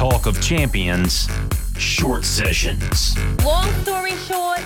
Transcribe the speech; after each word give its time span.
Talk 0.00 0.24
of 0.24 0.40
Champions, 0.40 1.28
short 1.76 2.24
sessions. 2.24 3.14
Long 3.44 3.70
story 3.82 4.12
short, 4.12 4.62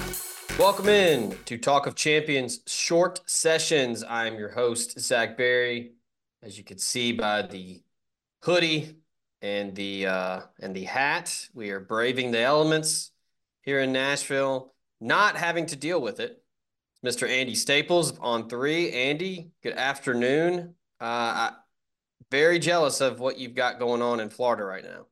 Welcome 0.61 0.89
in 0.89 1.37
to 1.47 1.59
Talk 1.59 1.89
of 1.89 1.97
Champions 1.97 2.61
Short 2.69 3.21
Sessions. 3.29 4.05
I'm 4.09 4.39
your 4.39 4.51
host, 4.51 5.01
Zach 5.01 5.37
Berry. 5.37 5.95
As 6.41 6.57
you 6.57 6.63
can 6.63 6.79
see 6.79 7.11
by 7.11 7.43
the 7.43 7.83
hoodie 8.45 8.95
and 9.43 9.75
the 9.75 10.07
uh, 10.07 10.41
and 10.61 10.73
the 10.73 10.85
hat, 10.85 11.49
we 11.53 11.71
are 11.71 11.81
braving 11.81 12.31
the 12.31 12.39
elements 12.39 13.11
here 13.63 13.81
in 13.81 13.91
Nashville, 13.91 14.73
not 15.01 15.37
having 15.37 15.67
to 15.67 15.75
deal 15.75 16.01
with 16.01 16.21
it. 16.21 16.45
Mr. 17.05 17.29
Andy 17.29 17.57
Staples 17.57 18.17
on 18.21 18.49
three. 18.49 18.93
Andy, 18.93 19.51
good 19.65 19.75
afternoon. 19.75 20.77
Uh, 21.01 21.05
I, 21.05 21.53
very 22.31 22.61
jealous 22.61 23.01
of 23.01 23.19
what 23.19 23.37
you've 23.37 23.57
got 23.57 23.81
going 23.81 24.01
on 24.01 24.21
in 24.21 24.31
Florida 24.31 24.63
right 24.63 24.85
now. 24.85 25.07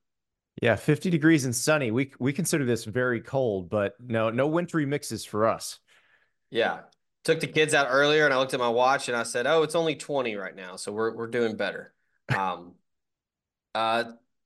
Yeah, 0.61 0.77
50 0.77 1.11
degrees 1.11 1.45
and 1.45 1.55
sunny. 1.55 1.91
We 1.91 2.13
we 2.19 2.33
consider 2.33 2.65
this 2.65 2.85
very 2.85 3.21
cold, 3.21 3.71
but 3.71 3.95
no 4.01 4.31
no 4.31 4.47
wintry 4.47 4.87
mixes 4.87 5.25
for 5.25 5.47
us. 5.47 5.79
Yeah. 6.51 6.81
Took 7.25 7.41
the 7.41 7.47
kids 7.47 7.73
out 7.73 7.87
earlier 7.89 8.25
and 8.25 8.35
I 8.35 8.39
looked 8.39 8.53
at 8.53 8.61
my 8.61 8.69
watch 8.69 9.09
and 9.09 9.17
I 9.17 9.23
said, 9.23 9.47
"Oh, 9.47 9.63
it's 9.63 9.75
only 9.75 9.95
20 9.95 10.35
right 10.37 10.55
now, 10.55 10.77
so 10.77 10.93
we're 10.93 11.17
we're 11.17 11.29
doing 11.29 11.57
better." 11.57 11.95
Um 12.35 12.75
uh 13.75 14.05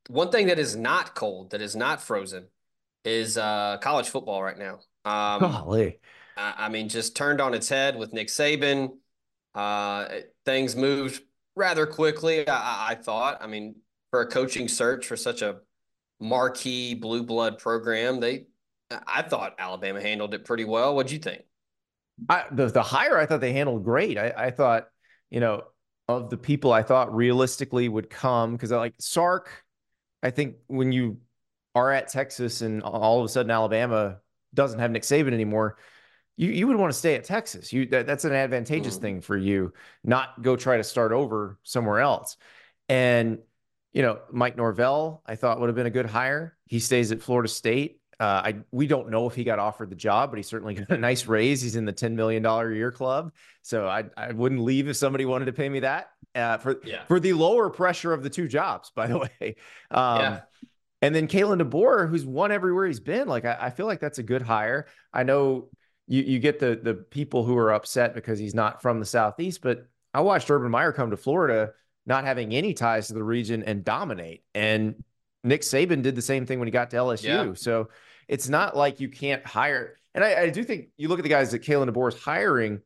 one 0.08 0.30
thing 0.30 0.46
that 0.46 0.58
is 0.58 0.76
not 0.76 1.14
cold, 1.14 1.50
that 1.50 1.60
is 1.60 1.74
not 1.74 2.00
frozen 2.00 2.46
is 3.04 3.36
uh 3.36 3.78
college 3.78 4.08
football 4.08 4.42
right 4.42 4.58
now. 4.58 4.74
Um 5.04 5.40
Golly. 5.40 5.98
I, 6.36 6.54
I 6.58 6.68
mean 6.68 6.88
just 6.88 7.16
turned 7.16 7.40
on 7.40 7.54
its 7.54 7.68
head 7.68 7.96
with 7.96 8.12
Nick 8.12 8.28
Saban. 8.28 8.90
Uh 9.54 10.08
things 10.44 10.76
moved 10.76 11.22
rather 11.56 11.86
quickly, 11.86 12.46
I, 12.48 12.90
I 12.90 12.94
thought. 12.94 13.38
I 13.40 13.46
mean, 13.48 13.76
for 14.10 14.20
a 14.20 14.26
coaching 14.26 14.68
search 14.68 15.06
for 15.06 15.16
such 15.16 15.42
a 15.42 15.60
marquee 16.20 16.94
blue 16.94 17.22
blood 17.22 17.58
program, 17.58 18.20
they 18.20 18.46
I 19.06 19.22
thought 19.22 19.54
Alabama 19.58 20.00
handled 20.00 20.34
it 20.34 20.44
pretty 20.44 20.64
well. 20.64 20.94
What'd 20.94 21.12
you 21.12 21.18
think? 21.18 21.42
I, 22.28 22.44
the 22.50 22.66
the 22.66 22.82
hire 22.82 23.18
I 23.18 23.26
thought 23.26 23.40
they 23.40 23.52
handled 23.52 23.84
great. 23.84 24.18
I, 24.18 24.32
I 24.36 24.50
thought, 24.50 24.88
you 25.30 25.40
know, 25.40 25.64
of 26.08 26.30
the 26.30 26.36
people 26.36 26.72
I 26.72 26.82
thought 26.82 27.14
realistically 27.14 27.88
would 27.88 28.08
come 28.08 28.52
because 28.52 28.72
I 28.72 28.78
like 28.78 28.94
Sark. 28.98 29.64
I 30.22 30.30
think 30.30 30.56
when 30.66 30.92
you 30.92 31.18
are 31.74 31.92
at 31.92 32.08
Texas 32.08 32.62
and 32.62 32.82
all 32.82 33.18
of 33.18 33.24
a 33.24 33.28
sudden 33.28 33.50
Alabama 33.50 34.18
doesn't 34.54 34.78
have 34.78 34.90
Nick 34.90 35.02
Saban 35.02 35.32
anymore, 35.32 35.76
you 36.36 36.50
you 36.50 36.66
would 36.68 36.76
want 36.76 36.92
to 36.92 36.98
stay 36.98 37.16
at 37.16 37.24
Texas. 37.24 37.72
You 37.72 37.86
that, 37.86 38.06
that's 38.06 38.24
an 38.24 38.32
advantageous 38.32 38.98
mm. 38.98 39.02
thing 39.02 39.20
for 39.20 39.36
you, 39.36 39.72
not 40.04 40.40
go 40.42 40.56
try 40.56 40.76
to 40.76 40.84
start 40.84 41.12
over 41.12 41.58
somewhere 41.64 42.00
else. 42.00 42.36
And 42.88 43.38
you 43.96 44.02
know, 44.02 44.18
Mike 44.30 44.58
Norvell, 44.58 45.22
I 45.24 45.36
thought 45.36 45.58
would 45.58 45.70
have 45.70 45.74
been 45.74 45.86
a 45.86 45.90
good 45.90 46.04
hire. 46.04 46.54
He 46.66 46.80
stays 46.80 47.12
at 47.12 47.22
Florida 47.22 47.48
State. 47.48 47.98
Uh, 48.20 48.42
I 48.44 48.56
we 48.70 48.86
don't 48.86 49.08
know 49.08 49.26
if 49.26 49.34
he 49.34 49.42
got 49.42 49.58
offered 49.58 49.88
the 49.88 49.96
job, 49.96 50.30
but 50.30 50.36
he 50.36 50.42
certainly 50.42 50.74
got 50.74 50.90
a 50.90 50.98
nice 50.98 51.24
raise. 51.24 51.62
He's 51.62 51.76
in 51.76 51.86
the 51.86 51.94
ten 51.94 52.14
million 52.14 52.42
dollar 52.42 52.70
a 52.70 52.76
year 52.76 52.92
club, 52.92 53.32
so 53.62 53.88
I 53.88 54.04
I 54.14 54.32
wouldn't 54.32 54.60
leave 54.60 54.86
if 54.88 54.98
somebody 54.98 55.24
wanted 55.24 55.46
to 55.46 55.54
pay 55.54 55.70
me 55.70 55.80
that 55.80 56.10
uh, 56.34 56.58
for 56.58 56.78
yeah. 56.84 57.04
for 57.06 57.18
the 57.18 57.32
lower 57.32 57.70
pressure 57.70 58.12
of 58.12 58.22
the 58.22 58.28
two 58.28 58.48
jobs. 58.48 58.92
By 58.94 59.06
the 59.06 59.18
way, 59.40 59.56
um, 59.90 60.20
yeah. 60.20 60.40
And 61.00 61.14
then 61.14 61.26
Kalen 61.26 61.62
DeBoer, 61.62 62.10
who's 62.10 62.26
won 62.26 62.52
everywhere 62.52 62.86
he's 62.86 63.00
been. 63.00 63.28
Like 63.28 63.46
I, 63.46 63.56
I 63.58 63.70
feel 63.70 63.86
like 63.86 64.00
that's 64.00 64.18
a 64.18 64.22
good 64.22 64.42
hire. 64.42 64.88
I 65.10 65.22
know 65.22 65.70
you 66.06 66.22
you 66.22 66.38
get 66.38 66.58
the 66.58 66.78
the 66.82 66.92
people 66.92 67.44
who 67.44 67.56
are 67.56 67.72
upset 67.72 68.14
because 68.14 68.38
he's 68.38 68.54
not 68.54 68.82
from 68.82 69.00
the 69.00 69.06
southeast, 69.06 69.62
but 69.62 69.86
I 70.12 70.20
watched 70.20 70.50
Urban 70.50 70.70
Meyer 70.70 70.92
come 70.92 71.12
to 71.12 71.16
Florida, 71.16 71.72
not 72.06 72.24
having 72.24 72.54
any 72.54 72.72
ties 72.72 73.08
to 73.08 73.14
the 73.14 73.22
region, 73.22 73.62
and 73.64 73.84
dominate. 73.84 74.42
And 74.54 75.02
Nick 75.44 75.62
Saban 75.62 76.02
did 76.02 76.14
the 76.14 76.22
same 76.22 76.46
thing 76.46 76.58
when 76.58 76.68
he 76.68 76.72
got 76.72 76.90
to 76.90 76.96
LSU. 76.96 77.24
Yeah. 77.24 77.52
So 77.54 77.88
it's 78.28 78.48
not 78.48 78.76
like 78.76 79.00
you 79.00 79.08
can't 79.08 79.44
hire. 79.46 79.96
And 80.14 80.24
I, 80.24 80.42
I, 80.42 80.50
do 80.50 80.64
think 80.64 80.88
you 80.96 81.08
look 81.08 81.18
at 81.18 81.22
the 81.22 81.28
guys 81.28 81.50
that 81.52 81.62
Kalen 81.62 81.88
DeBoer 81.90 82.08
is 82.08 82.18
hiring. 82.18 82.80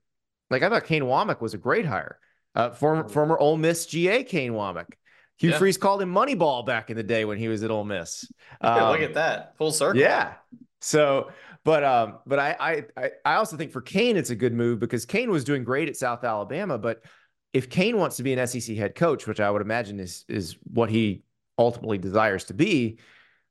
Like 0.51 0.63
I 0.63 0.69
thought 0.69 0.85
Kane 0.85 1.05
Wommack 1.05 1.41
was 1.41 1.55
a 1.55 1.59
great 1.59 1.87
hire. 1.87 2.19
Uh, 2.55 2.71
former 2.71 3.09
former 3.09 3.39
Ole 3.39 3.57
Miss 3.57 3.87
GA 3.87 4.25
Kane 4.25 4.53
Wommack. 4.53 4.95
Hugh 5.39 5.51
yeah. 5.51 5.59
Freeze 5.59 5.79
called 5.79 6.03
him 6.03 6.13
Moneyball 6.13 6.67
back 6.67 6.91
in 6.91 6.97
the 6.97 7.03
day 7.03 7.25
when 7.25 7.39
he 7.39 7.49
was 7.49 7.63
at 7.63 7.71
Ole 7.71 7.85
Miss. 7.85 8.31
Um, 8.61 8.77
yeah, 8.77 8.89
look 8.89 9.01
at 9.01 9.15
that 9.15 9.57
full 9.57 9.73
circle. 9.73 10.01
Yeah. 10.01 10.35
So, 10.81 11.31
but 11.65 11.85
um, 11.85 12.19
but 12.27 12.39
I 12.39 12.85
I 12.97 13.11
I 13.25 13.35
also 13.35 13.57
think 13.57 13.71
for 13.71 13.81
Kane 13.81 14.17
it's 14.17 14.31
a 14.31 14.37
good 14.37 14.53
move 14.53 14.81
because 14.81 15.07
Kane 15.07 15.31
was 15.31 15.45
doing 15.45 15.63
great 15.63 15.89
at 15.89 15.97
South 15.97 16.25
Alabama, 16.25 16.77
but 16.77 17.03
if 17.53 17.69
Kane 17.69 17.99
wants 17.99 18.17
to 18.17 18.23
be 18.23 18.33
an 18.33 18.47
SEC 18.47 18.77
head 18.77 18.95
coach, 18.95 19.27
which 19.27 19.41
I 19.41 19.51
would 19.51 19.63
imagine 19.63 20.01
is 20.01 20.25
is 20.29 20.57
what 20.65 20.91
he 20.91 21.23
ultimately 21.59 21.99
desires 21.99 22.45
to 22.45 22.55
be, 22.55 22.99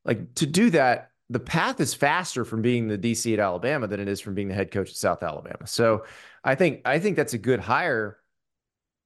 like 0.06 0.34
to 0.36 0.46
do 0.46 0.70
that, 0.72 1.12
the 1.30 1.40
path 1.40 1.80
is 1.80 1.94
faster 1.94 2.44
from 2.44 2.62
being 2.62 2.88
the 2.88 2.98
DC 2.98 3.32
at 3.34 3.40
Alabama 3.40 3.88
than 3.88 4.00
it 4.00 4.08
is 4.08 4.20
from 4.20 4.34
being 4.34 4.48
the 4.48 4.54
head 4.54 4.72
coach 4.72 4.90
at 4.90 4.96
South 4.96 5.22
Alabama. 5.22 5.68
So 5.68 6.06
I 6.44 6.56
think 6.56 6.82
I 6.86 7.00
think 7.00 7.16
that's 7.16 7.34
a 7.34 7.38
good 7.38 7.60
hire, 7.60 8.18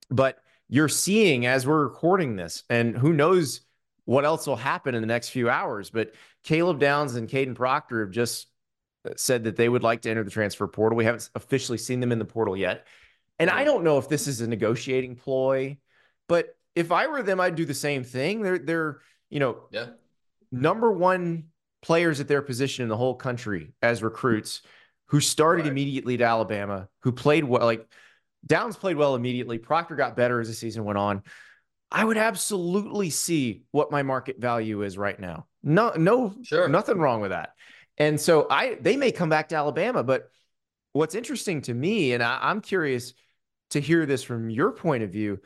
but 0.10 0.38
you're 0.70 0.90
seeing 0.90 1.46
as 1.46 1.68
we're 1.68 1.84
recording 1.84 2.36
this, 2.36 2.64
and 2.70 2.98
who 2.98 3.14
knows 3.14 3.62
what 4.06 4.26
else 4.26 4.48
will 4.48 4.56
happen 4.56 4.96
in 4.96 5.02
the 5.02 5.08
next 5.08 5.30
few 5.30 5.50
hours. 5.50 5.90
But 5.90 6.14
Caleb 6.44 6.80
Downs 6.80 7.16
and 7.16 7.30
Kadyn 7.30 7.56
Proctor 7.56 8.02
have 8.02 8.12
just 8.12 8.48
uh, 9.06 9.12
said 9.16 9.46
that 9.46 9.56
they 9.56 9.70
would 9.70 9.84
like 9.84 10.02
to 10.02 10.10
enter 10.10 10.24
the 10.24 10.32
transfer 10.32 10.68
portal. 10.68 10.98
We 10.98 11.06
haven't 11.06 11.30
officially 11.36 11.78
seen 11.78 12.00
them 12.00 12.12
in 12.12 12.20
the 12.20 12.26
portal 12.26 12.56
yet. 12.56 12.86
And 13.40 13.50
I 13.50 13.64
don't 13.64 13.84
know 13.84 13.98
if 13.98 14.08
this 14.08 14.28
is 14.28 14.42
a 14.42 14.48
negotiating 14.48 15.16
ploy, 15.16 15.78
but 16.28 16.56
if 16.76 16.92
I 16.92 17.08
were 17.08 17.24
them, 17.24 17.40
I'd 17.40 17.56
do 17.56 17.66
the 17.66 17.74
same 17.74 18.04
thing. 18.04 18.42
They're 18.42 18.60
they're, 18.60 19.00
you 19.30 19.40
know, 19.40 19.64
yeah. 19.72 19.88
number 20.52 20.92
one 20.92 21.46
players 21.82 22.20
at 22.20 22.28
their 22.28 22.42
position 22.42 22.84
in 22.84 22.90
the 22.90 22.98
whole 22.98 23.16
country 23.16 23.74
as 23.82 24.02
recruits 24.02 24.62
who 25.08 25.20
started 25.20 25.64
right. 25.64 25.72
immediately 25.72 26.18
to 26.18 26.24
Alabama, 26.24 26.88
who 27.02 27.12
played 27.12 27.44
well. 27.44 27.66
Like 27.66 27.88
Downs 28.46 28.76
played 28.76 28.98
well 28.98 29.16
immediately. 29.16 29.58
Proctor 29.58 29.96
got 29.96 30.16
better 30.16 30.40
as 30.40 30.48
the 30.48 30.54
season 30.54 30.84
went 30.84 30.98
on. 30.98 31.24
I 31.92 32.04
would 32.04 32.18
absolutely 32.18 33.12
see 33.12 33.64
what 33.72 33.92
my 33.92 34.02
market 34.02 34.40
value 34.40 34.82
is 34.82 34.98
right 34.98 35.20
now. 35.20 35.46
No, 35.62 35.92
no, 35.96 36.34
sure. 36.42 36.68
nothing 36.68 36.98
wrong 36.98 37.22
with 37.22 37.32
that. 37.32 37.54
And 37.98 38.20
so 38.20 38.48
I 38.50 38.78
they 38.82 38.98
may 38.98 39.12
come 39.12 39.30
back 39.30 39.50
to 39.50 39.56
Alabama, 39.56 40.04
but 40.04 40.30
what's 40.94 41.16
interesting 41.16 41.62
to 41.64 41.74
me, 41.74 42.14
and 42.14 42.24
I, 42.24 42.40
I'm 42.42 42.62
curious 42.62 43.14
to 43.72 43.80
hear 43.80 44.06
this 44.06 44.24
from 44.24 44.50
your 44.50 44.72
point 44.72 45.04
of 45.04 45.12
view. 45.12 45.40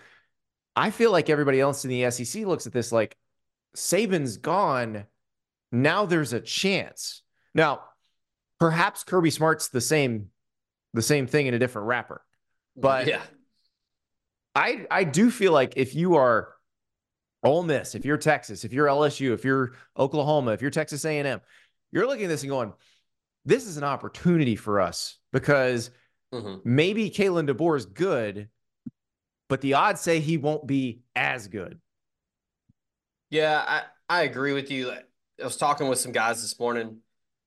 I 0.75 0.91
feel 0.91 1.11
like 1.11 1.29
everybody 1.29 1.59
else 1.59 1.83
in 1.83 1.89
the 1.89 2.11
SEC 2.11 2.45
looks 2.45 2.67
at 2.67 2.73
this 2.73 2.91
like 2.91 3.17
Saban's 3.75 4.37
gone. 4.37 5.05
Now 5.71 6.05
there's 6.05 6.33
a 6.33 6.39
chance. 6.39 7.23
Now, 7.53 7.81
perhaps 8.59 9.03
Kirby 9.03 9.31
Smart's 9.31 9.69
the 9.69 9.81
same, 9.81 10.27
the 10.93 11.01
same 11.01 11.25
thing 11.25 11.47
in 11.47 11.53
a 11.53 11.59
different 11.59 11.87
wrapper. 11.87 12.23
But 12.75 13.07
yeah, 13.07 13.21
I 14.53 14.85
I 14.91 15.03
do 15.03 15.31
feel 15.31 15.51
like 15.51 15.73
if 15.77 15.95
you 15.95 16.15
are 16.15 16.53
Ole 17.43 17.63
Miss, 17.63 17.95
if 17.95 18.05
you're 18.05 18.17
Texas, 18.17 18.63
if 18.63 18.73
you're 18.73 18.87
LSU, 18.87 19.33
if 19.33 19.43
you're 19.43 19.73
Oklahoma, 19.97 20.51
if 20.51 20.61
you're 20.61 20.71
Texas 20.71 21.05
A&M, 21.05 21.41
you're 21.91 22.07
looking 22.07 22.25
at 22.25 22.29
this 22.29 22.43
and 22.43 22.49
going, 22.49 22.73
this 23.47 23.65
is 23.65 23.77
an 23.77 23.85
opportunity 23.85 24.57
for 24.57 24.81
us 24.81 25.17
because 25.31 25.89
mm-hmm. 26.33 26.57
maybe 26.65 27.09
Kalen 27.09 27.49
DeBoer 27.49 27.77
is 27.77 27.85
good, 27.85 28.49
but 29.47 29.61
the 29.61 29.73
odds 29.73 30.01
say 30.01 30.19
he 30.19 30.37
won't 30.37 30.67
be 30.67 30.99
as 31.15 31.47
good. 31.47 31.79
Yeah, 33.29 33.63
I, 33.65 33.83
I 34.09 34.23
agree 34.23 34.51
with 34.51 34.69
you. 34.69 34.91
I 34.91 34.99
was 35.43 35.55
talking 35.55 35.87
with 35.87 35.97
some 35.97 36.11
guys 36.11 36.41
this 36.41 36.59
morning 36.59 36.97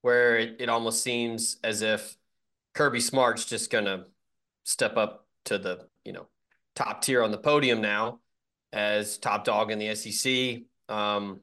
where 0.00 0.38
it, 0.38 0.56
it 0.58 0.68
almost 0.70 1.02
seems 1.02 1.58
as 1.62 1.82
if 1.82 2.16
Kirby 2.74 3.00
Smart's 3.00 3.44
just 3.44 3.70
going 3.70 3.84
to 3.84 4.06
step 4.64 4.96
up 4.96 5.26
to 5.46 5.58
the, 5.58 5.86
you 6.04 6.14
know, 6.14 6.28
top 6.76 7.02
tier 7.02 7.22
on 7.22 7.30
the 7.30 7.38
podium 7.38 7.82
now 7.82 8.20
as 8.72 9.18
top 9.18 9.44
dog 9.44 9.70
in 9.70 9.78
the 9.78 9.94
SEC. 9.94 10.62
Um, 10.88 11.40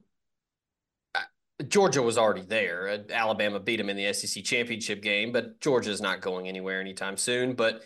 Georgia 1.67 2.01
was 2.01 2.17
already 2.17 2.43
there. 2.43 3.03
Alabama 3.11 3.59
beat 3.59 3.77
them 3.77 3.89
in 3.89 3.97
the 3.97 4.13
SEC 4.13 4.43
championship 4.43 5.01
game, 5.01 5.31
but 5.31 5.59
Georgia 5.59 5.89
is 5.89 6.01
not 6.01 6.21
going 6.21 6.47
anywhere 6.47 6.79
anytime 6.79 7.17
soon. 7.17 7.55
But 7.55 7.81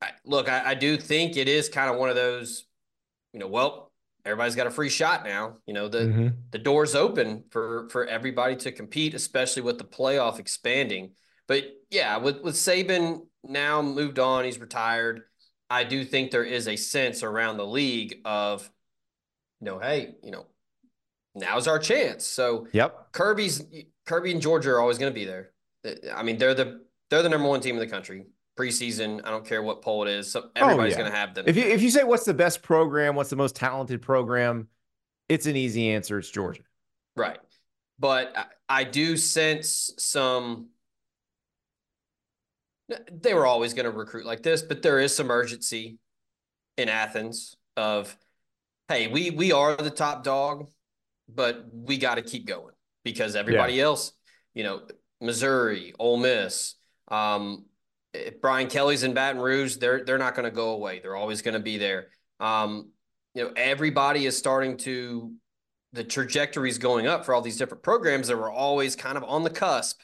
I, 0.00 0.10
look, 0.24 0.48
I, 0.48 0.70
I, 0.70 0.74
do 0.74 0.96
think 0.96 1.36
it 1.36 1.48
is 1.48 1.68
kind 1.68 1.90
of 1.90 1.98
one 1.98 2.10
of 2.10 2.16
those, 2.16 2.66
you 3.32 3.40
know, 3.40 3.48
well, 3.48 3.92
everybody's 4.24 4.54
got 4.54 4.66
a 4.66 4.70
free 4.70 4.88
shot 4.88 5.24
now. 5.24 5.56
You 5.66 5.74
know, 5.74 5.88
the 5.88 5.98
Mhm. 5.98 6.36
the 6.50 6.58
door's 6.58 6.94
open 6.94 7.44
for 7.50 7.88
for 7.88 8.06
everybody 8.06 8.56
to 8.56 8.72
compete, 8.72 9.14
especially 9.14 9.62
with 9.62 9.78
the 9.78 9.84
playoff 9.84 10.38
expanding. 10.38 11.14
But 11.48 11.64
yeah, 11.90 12.18
with 12.18 12.40
with 12.42 12.54
Saban 12.54 13.26
now 13.42 13.82
moved 13.82 14.18
on, 14.18 14.44
he's 14.44 14.58
retired. 14.58 15.22
I 15.70 15.84
do 15.84 16.04
think 16.04 16.30
there 16.30 16.44
is 16.44 16.68
a 16.68 16.76
sense 16.76 17.22
around 17.22 17.56
the 17.56 17.66
league 17.66 18.20
of, 18.24 18.70
you 19.60 19.64
know, 19.64 19.78
hey, 19.80 20.14
you 20.22 20.30
know, 20.30 20.46
now's 21.36 21.68
our 21.68 21.78
chance. 21.78 22.26
So 22.26 22.66
Yep. 22.72 23.12
Kirby's 23.12 23.64
Kirby 24.06 24.32
and 24.32 24.40
Georgia 24.40 24.70
are 24.70 24.80
always 24.80 24.98
going 24.98 25.12
to 25.12 25.14
be 25.14 25.24
there. 25.24 25.50
I 26.14 26.22
mean, 26.22 26.38
they're 26.38 26.54
the 26.54 26.80
they're 27.10 27.22
the 27.22 27.28
number 27.28 27.48
one 27.48 27.60
team 27.60 27.76
in 27.76 27.80
the 27.80 27.86
country 27.86 28.26
preseason. 28.58 29.20
I 29.24 29.30
don't 29.30 29.44
care 29.46 29.62
what 29.62 29.82
poll 29.82 30.04
it 30.06 30.10
is. 30.10 30.32
So 30.32 30.40
oh, 30.44 30.50
everybody's 30.56 30.94
Oh, 30.94 30.96
yeah. 30.96 31.02
going 31.02 31.12
to 31.12 31.16
have 31.18 31.34
them. 31.34 31.44
If 31.46 31.56
you 31.56 31.64
if 31.64 31.82
you 31.82 31.90
say 31.90 32.02
what's 32.04 32.24
the 32.24 32.34
best 32.34 32.62
program, 32.62 33.14
what's 33.14 33.30
the 33.30 33.36
most 33.36 33.54
talented 33.54 34.02
program, 34.02 34.68
it's 35.28 35.46
an 35.46 35.56
easy 35.56 35.90
answer. 35.90 36.18
It's 36.18 36.30
Georgia. 36.30 36.62
Right. 37.16 37.38
But 37.98 38.36
I, 38.36 38.44
I 38.68 38.84
do 38.84 39.16
sense 39.16 39.92
some. 39.98 40.68
They 43.10 43.34
were 43.34 43.46
always 43.46 43.74
going 43.74 43.90
to 43.90 43.90
recruit 43.90 44.26
like 44.26 44.42
this, 44.42 44.62
but 44.62 44.80
there 44.82 45.00
is 45.00 45.14
some 45.14 45.30
urgency 45.30 45.98
in 46.76 46.88
Athens 46.88 47.56
of, 47.76 48.16
hey, 48.88 49.08
we 49.08 49.30
we 49.30 49.50
are 49.52 49.76
the 49.76 49.90
top 49.90 50.22
dog, 50.22 50.68
but 51.28 51.66
we 51.72 51.98
got 51.98 52.16
to 52.16 52.22
keep 52.22 52.46
going 52.46 52.74
because 53.04 53.36
everybody 53.36 53.80
else, 53.80 54.12
you 54.54 54.64
know, 54.64 54.82
Missouri, 55.20 55.94
Ole 55.98 56.16
Miss, 56.18 56.74
um, 57.08 57.64
Brian 58.40 58.68
Kelly's 58.68 59.02
in 59.02 59.14
Baton 59.14 59.40
Rouge, 59.40 59.76
they're 59.76 60.04
they're 60.04 60.18
not 60.18 60.34
going 60.34 60.44
to 60.44 60.54
go 60.54 60.70
away. 60.70 61.00
They're 61.00 61.16
always 61.16 61.42
going 61.42 61.54
to 61.54 61.60
be 61.60 61.78
there. 61.78 62.08
Um, 62.40 62.90
you 63.34 63.44
know, 63.44 63.52
everybody 63.56 64.26
is 64.26 64.36
starting 64.36 64.76
to 64.78 65.32
the 65.92 66.04
trajectory 66.04 66.68
is 66.68 66.78
going 66.78 67.06
up 67.06 67.24
for 67.24 67.34
all 67.34 67.40
these 67.40 67.56
different 67.56 67.82
programs 67.82 68.28
that 68.28 68.36
were 68.36 68.50
always 68.50 68.96
kind 68.96 69.16
of 69.16 69.24
on 69.24 69.44
the 69.44 69.50
cusp 69.50 70.00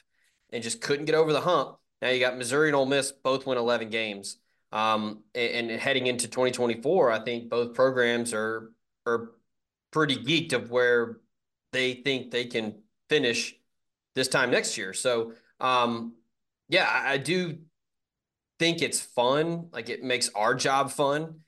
and 0.51 0.63
just 0.63 0.81
couldn't 0.81 1.05
get 1.05 1.15
over 1.15 1.33
the 1.33 1.41
hump. 1.41 1.77
Now 2.01 2.09
you 2.09 2.19
got 2.19 2.37
Missouri 2.37 2.69
and 2.69 2.75
Ole 2.75 2.85
Miss 2.85 3.11
both 3.11 3.45
win 3.45 3.57
11 3.57 3.89
games. 3.89 4.37
Um, 4.71 5.23
and, 5.35 5.69
and 5.69 5.79
heading 5.79 6.07
into 6.07 6.27
2024, 6.27 7.11
I 7.11 7.19
think 7.19 7.49
both 7.49 7.73
programs 7.73 8.33
are 8.33 8.71
are 9.05 9.31
pretty 9.93 10.17
geeked 10.17 10.51
of 10.51 10.71
where 10.71 11.19
they 11.71 11.93
think 11.93 12.31
they 12.31 12.45
can 12.45 12.75
finish 13.09 13.55
this 14.15 14.27
time 14.27 14.51
next 14.51 14.77
year. 14.77 14.93
So, 14.93 15.33
um, 15.59 16.15
yeah, 16.67 16.87
I, 16.89 17.13
I 17.13 17.17
do 17.17 17.59
think 18.59 18.81
it's 18.81 18.99
fun. 18.99 19.69
Like 19.71 19.89
it 19.89 20.03
makes 20.03 20.29
our 20.35 20.55
job 20.55 20.91
fun 20.91 21.39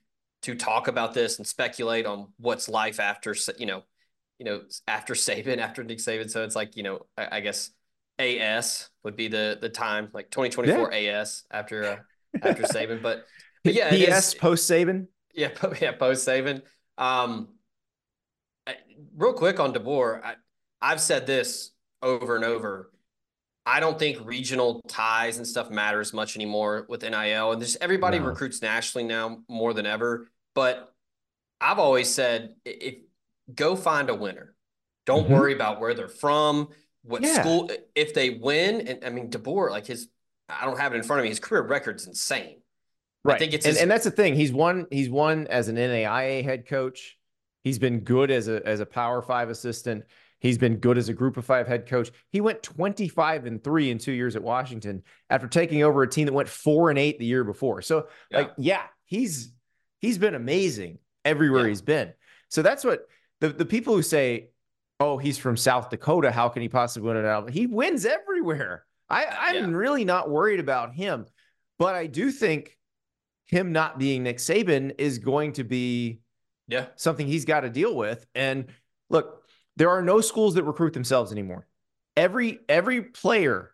to 0.43 0.55
talk 0.55 0.87
about 0.87 1.13
this 1.13 1.37
and 1.37 1.45
speculate 1.45 2.05
on 2.05 2.27
what's 2.37 2.69
life 2.69 2.99
after, 2.99 3.35
you 3.57 3.65
know, 3.65 3.83
you 4.39 4.45
know, 4.45 4.61
after 4.87 5.13
Saban, 5.13 5.57
after 5.57 5.83
Nick 5.83 5.97
Saban. 5.97 6.29
So 6.29 6.43
it's 6.43 6.55
like, 6.55 6.75
you 6.75 6.83
know, 6.83 7.05
I, 7.17 7.37
I 7.37 7.39
guess 7.39 7.71
AS 8.19 8.89
would 9.03 9.15
be 9.15 9.27
the 9.27 9.57
the 9.59 9.69
time, 9.69 10.09
like 10.13 10.29
2024 10.29 10.93
AS 10.93 11.43
after 11.51 11.83
uh, 11.85 11.97
after 12.41 12.63
Saban. 12.63 13.01
But 13.01 13.25
but 13.63 13.73
yeah, 13.73 13.89
PS 13.89 14.33
post 14.33 14.69
Saban. 14.69 15.07
yeah, 15.33 15.49
po- 15.53 15.73
yeah, 15.81 15.93
post 15.93 16.27
Saban. 16.27 16.61
Um, 16.97 17.49
I- 18.67 18.77
real 19.15 19.33
quick 19.33 19.59
on 19.59 19.73
DeBoer, 19.73 20.23
I, 20.23 20.35
I've 20.81 21.01
said 21.01 21.25
this 21.27 21.71
over 22.01 22.35
and 22.35 22.45
over. 22.45 22.91
I 23.65 23.79
don't 23.79 23.97
think 23.97 24.25
regional 24.25 24.81
ties 24.87 25.37
and 25.37 25.47
stuff 25.47 25.71
matters 25.71 26.13
much 26.13 26.35
anymore 26.35 26.85
with 26.87 27.01
NIL, 27.01 27.51
and 27.51 27.61
just 27.61 27.77
everybody 27.81 28.19
No. 28.19 28.25
recruits 28.25 28.61
nationally 28.61 29.07
now 29.07 29.39
more 29.49 29.73
than 29.73 29.85
ever. 29.87 30.27
But 30.53 30.93
I've 31.59 31.79
always 31.79 32.13
said, 32.13 32.55
if 32.63 32.95
go 33.53 33.75
find 33.75 34.09
a 34.09 34.15
winner, 34.15 34.55
don't 35.05 35.27
Mhm. 35.27 35.31
worry 35.39 35.53
about 35.53 35.79
where 35.79 35.93
they're 35.95 36.07
from, 36.07 36.69
what 37.01 37.21
Yeah. 37.23 37.41
school. 37.41 37.69
If 37.95 38.13
they 38.13 38.31
win, 38.31 38.87
and 38.87 39.03
I 39.03 39.09
mean 39.09 39.29
DeBoer, 39.31 39.71
like 39.71 39.87
his, 39.87 40.09
I 40.47 40.65
don't 40.65 40.77
have 40.79 40.93
it 40.93 40.97
in 40.97 41.03
front 41.03 41.19
of 41.21 41.23
me. 41.23 41.29
His 41.29 41.39
career 41.39 41.63
record's 41.63 42.05
insane. 42.07 42.61
Right. 43.23 43.39
think 43.39 43.53
it's 43.53 43.65
and, 43.65 43.73
his- 43.73 43.81
and 43.81 43.89
that's 43.89 44.03
the 44.03 44.11
thing. 44.11 44.35
He's 44.35 44.51
won. 44.53 44.85
He's 44.91 45.09
won 45.09 45.47
as 45.47 45.67
an 45.67 45.77
NAIA 45.77 46.43
head 46.43 46.67
coach. 46.67 47.17
He's 47.65 47.79
been 47.79 48.01
good 48.01 48.29
as 48.29 48.47
a 48.47 48.65
as 48.65 48.79
a 48.79 48.85
Power 48.85 49.23
Five 49.23 49.49
assistant. 49.49 50.05
He's 50.39 50.59
been 50.59 50.77
good 50.77 50.99
as 50.99 51.09
a 51.09 51.13
Group 51.13 51.35
of 51.35 51.45
Five 51.45 51.67
head 51.67 51.87
coach. 51.87 52.11
He 52.29 52.39
went 52.39 52.61
twenty 52.61 53.07
five 53.07 53.47
and 53.47 53.61
three 53.61 53.89
in 53.89 53.97
two 53.97 54.11
years 54.11 54.35
at 54.35 54.43
Washington 54.43 55.01
after 55.31 55.47
taking 55.47 55.81
over 55.81 56.03
a 56.03 56.07
team 56.07 56.27
that 56.27 56.33
went 56.33 56.47
four 56.47 56.91
and 56.91 56.99
eight 56.99 57.17
the 57.17 57.25
year 57.25 57.43
before. 57.43 57.81
So, 57.81 58.07
Yeah. 58.29 58.37
like, 58.37 58.51
yeah, 58.59 58.83
he's 59.05 59.51
he's 59.99 60.19
been 60.19 60.35
amazing 60.35 60.99
everywhere 61.25 61.63
Yeah. 61.63 61.69
he's 61.69 61.81
been. 61.81 62.13
So 62.49 62.61
that's 62.61 62.83
what 62.83 63.07
the 63.41 63.49
the 63.49 63.65
people 63.65 63.95
who 63.95 64.03
say, 64.03 64.51
"Oh, 64.99 65.17
he's 65.17 65.39
from 65.39 65.57
South 65.57 65.89
Dakota. 65.89 66.31
How 66.31 66.49
can 66.49 66.61
he 66.61 66.69
possibly 66.69 67.07
win 67.07 67.17
it 67.17 67.25
out?" 67.25 67.49
He 67.49 67.65
wins 67.65 68.05
everywhere. 68.05 68.85
I 69.09 69.25
I'm 69.25 69.55
Yeah. 69.71 69.75
really 69.77 70.05
not 70.05 70.29
worried 70.29 70.59
about 70.59 70.93
him, 70.93 71.25
but 71.79 71.95
I 71.95 72.05
do 72.05 72.29
think 72.29 72.77
him 73.47 73.71
not 73.71 73.97
being 73.97 74.21
Nick 74.21 74.37
Saban 74.37 74.93
is 74.99 75.17
going 75.17 75.53
to 75.53 75.63
be 75.63 76.19
Yeah. 76.67 76.87
something 76.95 77.27
he's 77.27 77.45
got 77.45 77.61
to 77.61 77.69
deal 77.69 77.95
with. 77.95 78.25
And 78.33 78.67
look, 79.09 79.43
there 79.75 79.89
are 79.89 80.01
no 80.01 80.21
schools 80.21 80.55
that 80.55 80.63
recruit 80.63 80.93
themselves 80.93 81.31
anymore. 81.31 81.67
Every 82.17 82.59
every 82.69 83.01
player, 83.01 83.71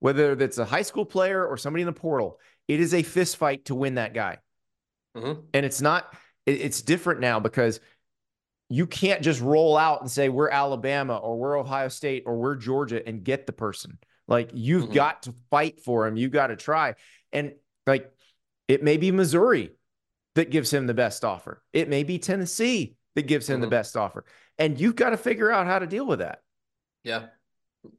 whether 0.00 0.34
that's 0.34 0.58
a 0.58 0.64
high 0.64 0.82
school 0.82 1.04
player 1.04 1.46
or 1.46 1.56
somebody 1.56 1.82
in 1.82 1.86
the 1.86 1.92
portal, 1.92 2.40
it 2.66 2.80
is 2.80 2.94
a 2.94 3.02
fist 3.02 3.36
fight 3.36 3.66
to 3.66 3.74
win 3.74 3.96
that 3.96 4.14
guy. 4.14 4.38
Mhm. 5.16 5.44
And 5.54 5.66
it's 5.66 5.80
not. 5.80 6.12
it- 6.46 6.60
it's 6.60 6.82
different 6.82 7.20
now 7.20 7.40
because 7.40 7.80
you 8.68 8.86
can't 8.86 9.22
just 9.22 9.40
roll 9.40 9.76
out 9.78 10.02
and 10.02 10.10
say 10.10 10.28
we're 10.28 10.50
Alabama 10.50 11.16
or 11.16 11.38
we're 11.38 11.58
Ohio 11.58 11.88
State 11.88 12.24
or 12.26 12.36
we're 12.36 12.56
Georgia 12.56 13.06
and 13.06 13.24
get 13.24 13.46
the 13.46 13.52
person. 13.52 13.98
Like 14.28 14.50
you've 14.52 14.90
Mhm. 14.90 14.94
got 14.94 15.22
to 15.22 15.34
fight 15.50 15.80
for 15.80 16.06
him. 16.06 16.16
You 16.18 16.28
got 16.28 16.48
to 16.48 16.56
try. 16.56 16.96
And 17.32 17.54
like 17.86 18.10
it 18.68 18.82
may 18.82 18.96
be 18.98 19.10
Missouri 19.10 19.70
that 20.34 20.50
gives 20.50 20.72
him 20.72 20.86
the 20.86 20.94
best 20.94 21.24
offer. 21.24 21.62
It 21.72 21.88
may 21.88 22.02
be 22.02 22.18
Tennessee 22.18 22.96
that 23.14 23.22
gives 23.26 23.48
him 23.48 23.60
the 23.60 23.66
Mhm. 23.66 23.70
best 23.70 23.96
offer. 23.96 24.24
And 24.58 24.80
you've 24.80 24.96
got 24.96 25.10
to 25.10 25.16
figure 25.16 25.50
out 25.50 25.66
how 25.66 25.78
to 25.78 25.86
deal 25.86 26.06
with 26.06 26.18
that. 26.18 26.42
Yeah. 27.02 27.26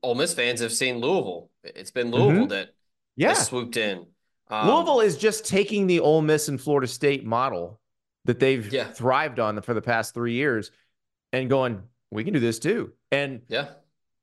Ole 0.02 0.16
Miss 0.16 0.34
fans 0.34 0.60
have 0.62 0.74
seen 0.74 1.00
Louisville. 1.00 1.50
It's 1.64 1.92
been 1.92 2.12
Louisville 2.12 2.48
that 2.48 2.74
Yeah. 3.16 3.34
swooped 3.34 3.78
in. 3.78 4.08
Um, 4.50 4.68
Louisville 4.68 5.02
is 5.02 5.18
just 5.18 5.46
taking 5.46 5.88
the 5.88 6.00
Ole 6.00 6.22
Miss 6.22 6.48
and 6.48 6.60
Florida 6.60 6.88
State 6.88 7.26
model 7.26 7.80
that 8.26 8.40
they've 8.40 8.72
Yeah. 8.72 8.92
thrived 8.92 9.40
on 9.40 9.62
for 9.62 9.74
the 9.74 9.82
past 9.82 10.14
three 10.14 10.34
years 10.34 10.72
and 11.32 11.50
going, 11.50 11.88
we 12.12 12.24
can 12.24 12.34
do 12.34 12.40
this 12.40 12.60
too. 12.60 12.94
And 13.12 13.44
Yeah. 13.48 13.74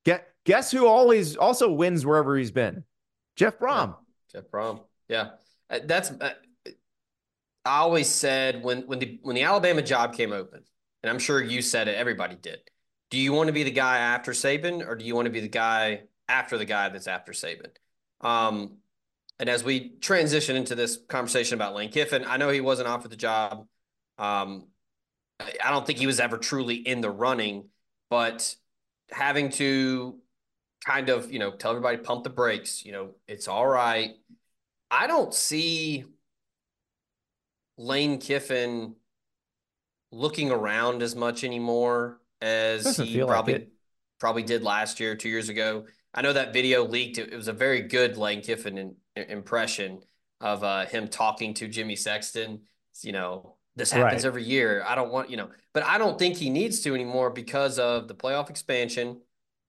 get, 0.05 0.35
guess 0.45 0.71
who 0.71 0.87
always 0.87 1.37
also 1.37 1.71
wins 1.73 2.05
wherever 2.05 2.37
he's 2.37 2.51
been? 2.51 2.85
Jeff 3.37 3.59
Brohm. 3.59 3.97
Jeff 4.31 4.45
Brohm. 4.51 4.85
Yeah. 5.09 5.33
Uh, 5.71 5.81
That's 5.85 6.11
uh, 6.11 6.35
I 7.65 7.79
always 7.79 8.09
said 8.09 8.63
when 8.63 8.83
when 8.83 8.99
the 8.99 9.19
when 9.23 9.37
the 9.37 9.43
Alabama 9.43 9.83
job 9.83 10.15
came 10.15 10.33
open, 10.33 10.63
and 11.03 11.11
I'm 11.11 11.19
sure 11.19 11.43
you 11.43 11.63
said 11.63 11.89
it, 11.89 11.97
everybody 11.97 12.35
did. 12.35 12.59
Do 13.11 13.19
you 13.19 13.33
want 13.33 13.49
to 13.49 13.53
be 13.53 13.63
the 13.63 13.71
guy 13.71 13.99
after 13.99 14.33
Saban, 14.33 14.87
or 14.87 14.97
do 14.97 15.05
you 15.05 15.15
want 15.15 15.27
to 15.27 15.33
be 15.33 15.41
the 15.41 15.49
guy 15.49 16.03
after 16.29 16.59
the 16.59 16.65
guy 16.65 16.89
that's 16.89 17.07
after 17.07 17.33
Saban? 17.33 17.71
Um, 18.21 18.79
and 19.39 19.49
as 19.49 19.65
we 19.65 19.91
transition 20.01 20.57
into 20.57 20.75
this 20.75 20.99
conversation 21.09 21.55
about 21.55 21.75
Lane 21.75 21.91
Kiffin, 21.91 22.25
I 22.27 22.37
know 22.37 22.49
he 22.49 22.61
wasn't 22.61 22.89
offered 22.89 23.11
the 23.11 23.17
job. 23.17 23.67
Um, 24.19 24.69
I 25.41 25.71
don't 25.71 25.87
think 25.87 25.99
he 25.99 26.07
was 26.07 26.21
ever 26.21 26.39
truly 26.39 26.77
in 26.77 27.01
the 27.01 27.11
running, 27.11 27.65
but 28.09 28.55
having 29.11 29.51
to 29.51 30.19
kind 30.85 31.09
of, 31.09 31.33
you 31.33 31.39
know, 31.39 31.51
tell 31.53 31.73
everybody 31.73 31.99
pump 31.99 32.25
the 32.25 32.31
brakes, 32.31 32.85
you 32.85 32.93
know, 32.93 33.11
it's 33.27 33.49
all 33.49 33.67
right. 33.67 34.13
I 34.91 35.07
don't 35.07 35.35
see 35.35 36.05
Lane 37.79 38.19
Kiffin 38.19 38.95
looking 40.11 40.51
around 40.51 41.03
as 41.03 41.17
much 41.17 41.45
anymore 41.45 42.21
as 42.41 42.85
Doesn't 42.85 43.07
he 43.07 43.15
feel 43.15 43.27
like 43.27 43.35
probably 43.35 43.69
probably 44.19 44.43
did 44.43 44.63
last 44.63 45.01
year, 45.01 45.17
two 45.17 45.29
years 45.29 45.49
ago. 45.49 45.87
I 46.15 46.23
know 46.23 46.33
that 46.33 46.53
video 46.53 46.87
leaked. 46.87 47.19
It, 47.19 47.33
it 47.33 47.37
was 47.37 47.49
a 47.49 47.53
very 47.53 47.83
good 47.83 48.17
Lane 48.17 48.41
Kiffin 48.43 48.79
in, 48.79 48.95
in- 49.17 49.31
impression 49.31 50.03
of 50.41 50.63
uh, 50.63 50.87
him 50.87 51.09
talking 51.09 51.55
to 51.55 51.69
Jimmy 51.69 51.97
Sexton. 51.97 52.61
You 53.01 53.13
know, 53.13 53.57
this 53.75 53.91
happens 53.91 54.23
Right. 54.23 54.29
every 54.29 54.45
year. 54.45 54.85
I 54.87 54.95
don't 54.95 55.11
want, 55.11 55.31
you 55.31 55.37
know, 55.37 55.49
but 55.73 55.83
I 55.85 55.99
don't 55.99 56.19
think 56.19 56.37
he 56.37 56.51
needs 56.51 56.81
to 56.81 56.95
anymore 56.95 57.31
because 57.31 57.79
of 57.79 58.07
the 58.07 58.15
playoff 58.15 58.51
expansion. 58.51 59.21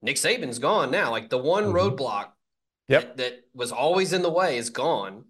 Nick 0.01 0.17
Saban's 0.17 0.59
gone 0.59 0.91
now. 0.91 1.09
Like 1.09 1.29
the 1.29 1.37
one 1.37 1.65
Mhm. 1.65 1.73
roadblock 1.73 2.27
Yep. 2.89 3.01
that, 3.01 3.17
that 3.17 3.43
was 3.53 3.71
always 3.71 4.11
in 4.11 4.21
the 4.21 4.29
way 4.29 4.57
is 4.57 4.69
gone. 4.69 5.23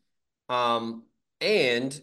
Um, 0.50 1.04
and 1.40 2.02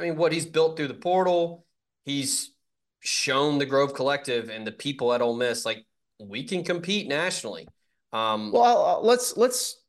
I 0.00 0.04
mean, 0.04 0.16
what 0.16 0.32
he's 0.32 0.46
built 0.46 0.76
through 0.76 0.88
the 0.88 0.94
portal, 0.94 1.66
he's 2.04 2.52
shown 3.00 3.58
the 3.58 3.66
Grove 3.66 3.94
Collective 3.94 4.48
and 4.48 4.66
the 4.66 4.72
people 4.72 5.12
at 5.12 5.20
Ole 5.20 5.36
Miss 5.36 5.64
like 5.64 5.84
we 6.18 6.44
can 6.44 6.64
compete 6.64 7.06
nationally. 7.06 7.68
Um, 8.12 8.50
Well, 8.52 9.00
let's 9.02 9.36
let's 9.36 9.80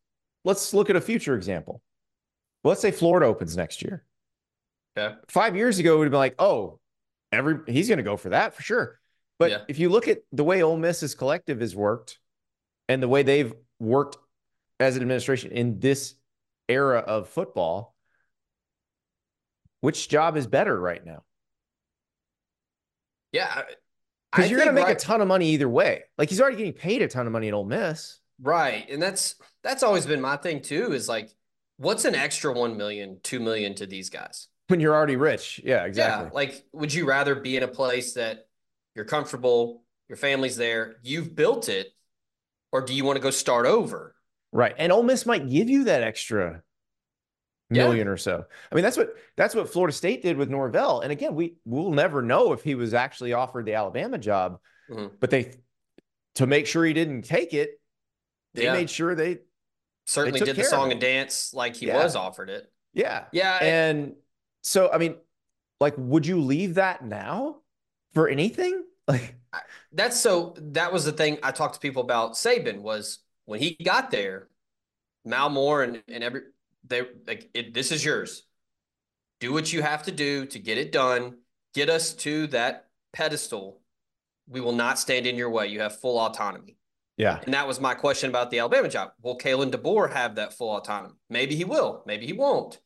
let's 0.43 0.73
look 0.73 0.89
at 0.89 0.95
a 0.95 1.01
future 1.01 1.35
example. 1.35 1.81
Let's 2.63 2.81
say 2.81 2.91
Florida 2.91 3.25
opens 3.25 3.55
next 3.57 3.81
year. 3.81 4.05
okay. 4.97 5.15
Five 5.29 5.55
years 5.55 5.79
ago, 5.79 5.95
it 5.95 5.97
would 5.99 6.05
have 6.05 6.11
been 6.11 6.19
like, 6.19 6.35
oh, 6.39 6.79
every 7.31 7.59
he's 7.67 7.87
going 7.87 7.97
to 7.97 8.03
go 8.03 8.17
for 8.17 8.29
that 8.29 8.53
for 8.53 8.61
sure. 8.61 8.99
But 9.39 9.51
Yeah. 9.51 9.61
if 9.67 9.79
you 9.79 9.89
look 9.89 10.07
at 10.07 10.19
the 10.31 10.43
way 10.43 10.61
Ole 10.61 10.77
Miss's 10.77 11.15
collective 11.15 11.61
has 11.61 11.75
worked 11.75 12.19
and 12.87 13.01
the 13.01 13.07
way 13.07 13.23
they've 13.23 13.53
worked 13.79 14.17
as 14.79 14.95
an 14.95 15.01
administration 15.01 15.51
in 15.51 15.79
this 15.79 16.15
era 16.69 16.99
of 16.99 17.27
football, 17.29 17.90
which 19.81 20.07
job 20.09 20.37
is 20.37 20.47
better 20.47 20.79
right 20.79 21.05
now? 21.05 21.23
Yeah. 23.31 23.63
Because 24.31 24.49
you're 24.49 24.59
going 24.59 24.69
to 24.69 24.73
make 24.73 24.85
right- 24.85 24.95
a 24.95 24.99
ton 24.99 25.21
of 25.21 25.27
money 25.27 25.49
either 25.49 25.67
way. 25.67 26.03
Like 26.17 26.29
he's 26.29 26.39
already 26.39 26.57
getting 26.57 26.73
paid 26.73 27.01
a 27.01 27.07
ton 27.07 27.27
of 27.27 27.33
money 27.33 27.47
at 27.49 27.53
Ole 27.53 27.65
Miss. 27.65 28.19
Right. 28.41 28.89
And 28.89 29.01
that's 29.01 29.35
that's 29.63 29.83
always 29.83 30.05
been 30.05 30.21
my 30.21 30.37
thing 30.37 30.61
too, 30.61 30.93
is 30.93 31.09
like, 31.09 31.29
what's 31.77 32.05
an 32.05 32.15
extra 32.15 32.53
1 32.53 32.77
million, 32.77 33.19
2 33.23 33.39
million 33.39 33.75
to 33.75 33.85
these 33.85 34.09
guys? 34.09 34.47
When 34.67 34.79
you're 34.79 34.95
already 34.95 35.17
rich. 35.17 35.59
Yeah, 35.63 35.83
exactly. 35.83 36.27
Yeah. 36.27 36.33
Like, 36.33 36.63
would 36.71 36.93
you 36.93 37.05
rather 37.05 37.35
be 37.35 37.57
in 37.57 37.63
a 37.63 37.67
place 37.67 38.13
that 38.13 38.47
you're 38.95 39.05
comfortable, 39.05 39.83
your 40.07 40.15
family's 40.15 40.55
there, 40.55 40.95
you've 41.03 41.35
built 41.35 41.69
it, 41.69 41.93
or 42.71 42.81
do 42.81 42.93
you 42.93 43.03
want 43.03 43.17
to 43.17 43.21
go 43.21 43.31
start 43.31 43.65
over? 43.65 44.15
Right. 44.53 44.73
And 44.77 44.91
Ole 44.91 45.03
Miss 45.03 45.25
might 45.25 45.49
give 45.49 45.69
you 45.69 45.85
that 45.85 46.03
extra 46.03 46.63
Yeah. 47.71 47.83
million 47.85 48.07
or 48.07 48.17
so. 48.17 48.45
I 48.71 48.75
mean, 48.75 48.83
that's 48.83 48.97
what 48.97 49.15
that's 49.37 49.55
what 49.55 49.71
Florida 49.71 49.93
State 49.93 50.21
did 50.21 50.37
with 50.37 50.49
Norvell. 50.49 51.01
And 51.01 51.11
again, 51.11 51.35
we 51.35 51.55
we'll 51.65 51.91
never 51.91 52.21
know 52.21 52.53
if 52.53 52.63
he 52.63 52.75
was 52.75 52.93
actually 52.93 53.33
offered 53.33 53.65
the 53.65 53.73
Alabama 53.75 54.17
job, 54.17 54.59
Mhm. 54.89 55.11
but 55.19 55.29
they 55.29 55.55
to 56.35 56.47
make 56.47 56.67
sure 56.67 56.85
he 56.85 56.93
didn't 56.93 57.23
take 57.23 57.53
it, 57.53 57.79
they 58.53 58.63
Yeah. 58.65 58.73
made 58.73 58.89
sure 58.89 59.15
they 59.15 59.39
Certainly 60.05 60.39
took 60.39 60.47
did 60.47 60.55
the 60.57 60.63
song 60.63 60.91
and 60.91 60.99
dance 61.01 61.53
like 61.53 61.75
he 61.75 61.87
Yeah. 61.87 62.03
was 62.03 62.15
offered 62.15 62.49
it. 62.49 62.71
yeah. 62.93 63.25
Yeah. 63.31 63.57
And 63.61 64.15
so 64.63 64.91
I 64.91 64.97
mean, 64.97 65.15
like, 65.79 65.93
would 65.97 66.25
you 66.25 66.41
leave 66.41 66.75
that 66.75 67.03
now 67.03 67.61
for 68.13 68.27
anything? 68.27 68.85
Like, 69.07 69.35
That's 69.91 70.17
so 70.17 70.55
that 70.57 70.93
was 70.93 71.03
the 71.03 71.11
thing 71.11 71.39
I 71.43 71.51
talked 71.51 71.73
to 71.73 71.79
people 71.81 72.01
about 72.03 72.33
Saban 72.33 72.79
was 72.81 73.19
when 73.45 73.59
he 73.59 73.75
got 73.83 74.09
there, 74.11 74.47
Mal 75.25 75.49
Moore 75.49 75.83
and, 75.83 76.01
and 76.07 76.23
every 76.23 76.43
they 76.87 77.03
like 77.27 77.49
it, 77.53 77.73
this 77.73 77.91
is 77.91 78.03
yours. 78.03 78.43
Do 79.39 79.53
what 79.53 79.71
you 79.73 79.81
have 79.81 80.03
to 80.03 80.11
do 80.11 80.45
to 80.47 80.59
get 80.59 80.77
it 80.77 80.91
done. 80.91 81.37
Get 81.73 81.89
us 81.89 82.13
to 82.15 82.47
that 82.47 82.87
pedestal. 83.13 83.79
We 84.47 84.61
will 84.61 84.73
not 84.73 84.99
stand 84.99 85.25
in 85.27 85.35
your 85.35 85.49
way. 85.49 85.67
You 85.67 85.79
have 85.81 85.99
full 85.99 86.19
autonomy. 86.19 86.77
yeah. 87.17 87.39
And 87.43 87.53
that 87.53 87.67
was 87.67 87.79
my 87.79 87.93
question 87.93 88.29
about 88.29 88.51
the 88.51 88.59
Alabama 88.59 88.89
job. 88.89 89.11
Will 89.21 89.37
Kalen 89.37 89.71
DeBoer 89.71 90.11
have 90.11 90.35
that 90.35 90.53
full 90.57 90.75
autonomy? 90.75 91.15
Maybe 91.29 91.55
he 91.55 91.63
will. 91.63 92.03
Maybe 92.05 92.25
he 92.25 92.33
won't. 92.33 92.79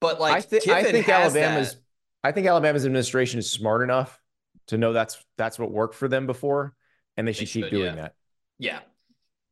But 0.00 0.20
like 0.20 0.34
I, 0.34 0.40
thi- 0.42 0.70
I 0.72 0.82
think 0.84 1.08
Alabama's 1.08 1.72
that. 1.74 1.80
I 2.22 2.32
think 2.32 2.46
Alabama's 2.46 2.84
administration 2.84 3.38
is 3.38 3.50
smart 3.50 3.82
enough 3.82 4.20
to 4.68 4.76
know 4.78 4.92
that's 4.92 5.22
that's 5.38 5.58
what 5.58 5.70
worked 5.70 5.94
for 5.94 6.08
them 6.08 6.26
before, 6.26 6.74
and 7.16 7.26
they 7.26 7.32
should 7.32 7.48
keep 7.48 7.64
should, 7.64 7.70
doing 7.70 7.96
yeah. 7.96 8.02
that. 8.02 8.14
Yeah, 8.58 8.78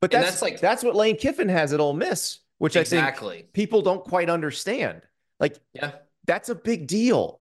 But 0.00 0.10
that's, 0.10 0.26
that's 0.26 0.42
like- 0.42 0.60
that's 0.60 0.82
what 0.84 0.94
Lane 0.94 1.16
Kiffin 1.16 1.48
has 1.48 1.72
at 1.72 1.80
Ole 1.80 1.92
Miss, 1.94 2.38
which 2.58 2.76
I 2.76 2.80
exactly. 2.80 3.36
think 3.38 3.52
people 3.52 3.82
don't 3.82 4.04
quite 4.04 4.30
understand. 4.30 5.02
Like 5.40 5.58
Yeah. 5.74 5.92
that's 6.26 6.48
a 6.48 6.54
big 6.54 6.86
deal. 6.86 7.40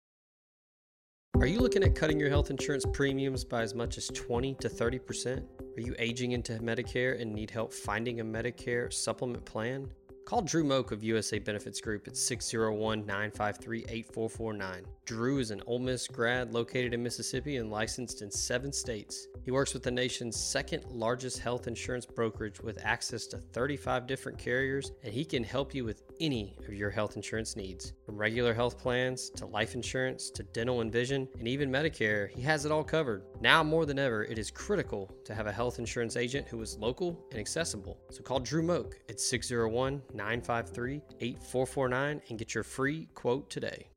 Are 1.35 1.47
you 1.47 1.59
looking 1.59 1.83
at 1.83 1.95
cutting 1.95 2.19
your 2.19 2.29
health 2.29 2.49
insurance 2.51 2.85
premiums 2.93 3.43
by 3.43 3.61
as 3.61 3.73
much 3.73 3.97
as 3.97 4.07
20 4.07 4.53
to 4.55 4.69
30%? 4.69 5.43
Are 5.77 5.81
you 5.81 5.95
aging 5.97 6.33
into 6.33 6.53
Medicare 6.59 7.19
and 7.19 7.33
need 7.33 7.49
help 7.49 7.73
finding 7.73 8.19
a 8.19 8.23
Medicare 8.23 8.91
supplement 8.91 9.45
plan? 9.45 9.89
Call 10.31 10.41
Drew 10.41 10.63
Moak 10.63 10.93
of 10.93 11.03
USA 11.03 11.39
Benefits 11.39 11.81
Group 11.81 12.07
at 12.07 12.15
601 12.15 13.05
953 13.05 13.79
8449. 13.79 14.85
Drew 15.03 15.39
is 15.39 15.51
an 15.51 15.61
Ole 15.67 15.79
Miss 15.79 16.07
grad 16.07 16.53
located 16.53 16.93
in 16.93 17.03
Mississippi 17.03 17.57
and 17.57 17.69
licensed 17.69 18.21
in 18.21 18.31
seven 18.31 18.71
states. 18.71 19.27
He 19.43 19.51
works 19.51 19.73
with 19.73 19.83
the 19.83 19.91
nation's 19.91 20.37
second 20.37 20.85
largest 20.89 21.39
health 21.39 21.67
insurance 21.67 22.05
brokerage 22.05 22.61
with 22.61 22.79
access 22.81 23.27
to 23.27 23.39
35 23.39 24.07
different 24.07 24.37
carriers, 24.37 24.93
and 25.03 25.13
he 25.13 25.25
can 25.25 25.43
help 25.43 25.75
you 25.75 25.83
with 25.83 26.10
any 26.21 26.55
of 26.67 26.73
your 26.73 26.89
health 26.89 27.15
insurance 27.15 27.55
needs. 27.55 27.93
From 28.05 28.17
regular 28.17 28.53
health 28.53 28.77
plans 28.77 29.29
to 29.31 29.45
life 29.45 29.75
insurance 29.75 30.29
to 30.29 30.43
dental 30.43 30.81
and 30.81 30.91
vision, 30.91 31.27
and 31.39 31.47
even 31.47 31.71
Medicare, 31.71 32.29
he 32.29 32.41
has 32.41 32.65
it 32.65 32.71
all 32.71 32.83
covered. 32.83 33.23
Now 33.41 33.63
more 33.63 33.85
than 33.85 33.99
ever, 33.99 34.23
it 34.23 34.37
is 34.37 34.51
critical 34.51 35.09
to 35.25 35.33
have 35.33 35.47
a 35.47 35.51
health 35.51 35.79
insurance 35.79 36.15
agent 36.15 36.47
who 36.47 36.61
is 36.61 36.77
local 36.77 37.25
and 37.31 37.39
accessible. 37.39 37.97
So 38.11 38.21
call 38.21 38.39
Drew 38.39 38.61
Moak 38.61 38.99
at 39.09 39.19
601 39.19 40.01
953 40.13 41.01
8449 41.19 42.21
and 42.29 42.39
get 42.39 42.53
your 42.53 42.63
free 42.63 43.07
quote 43.15 43.49
today. 43.49 43.87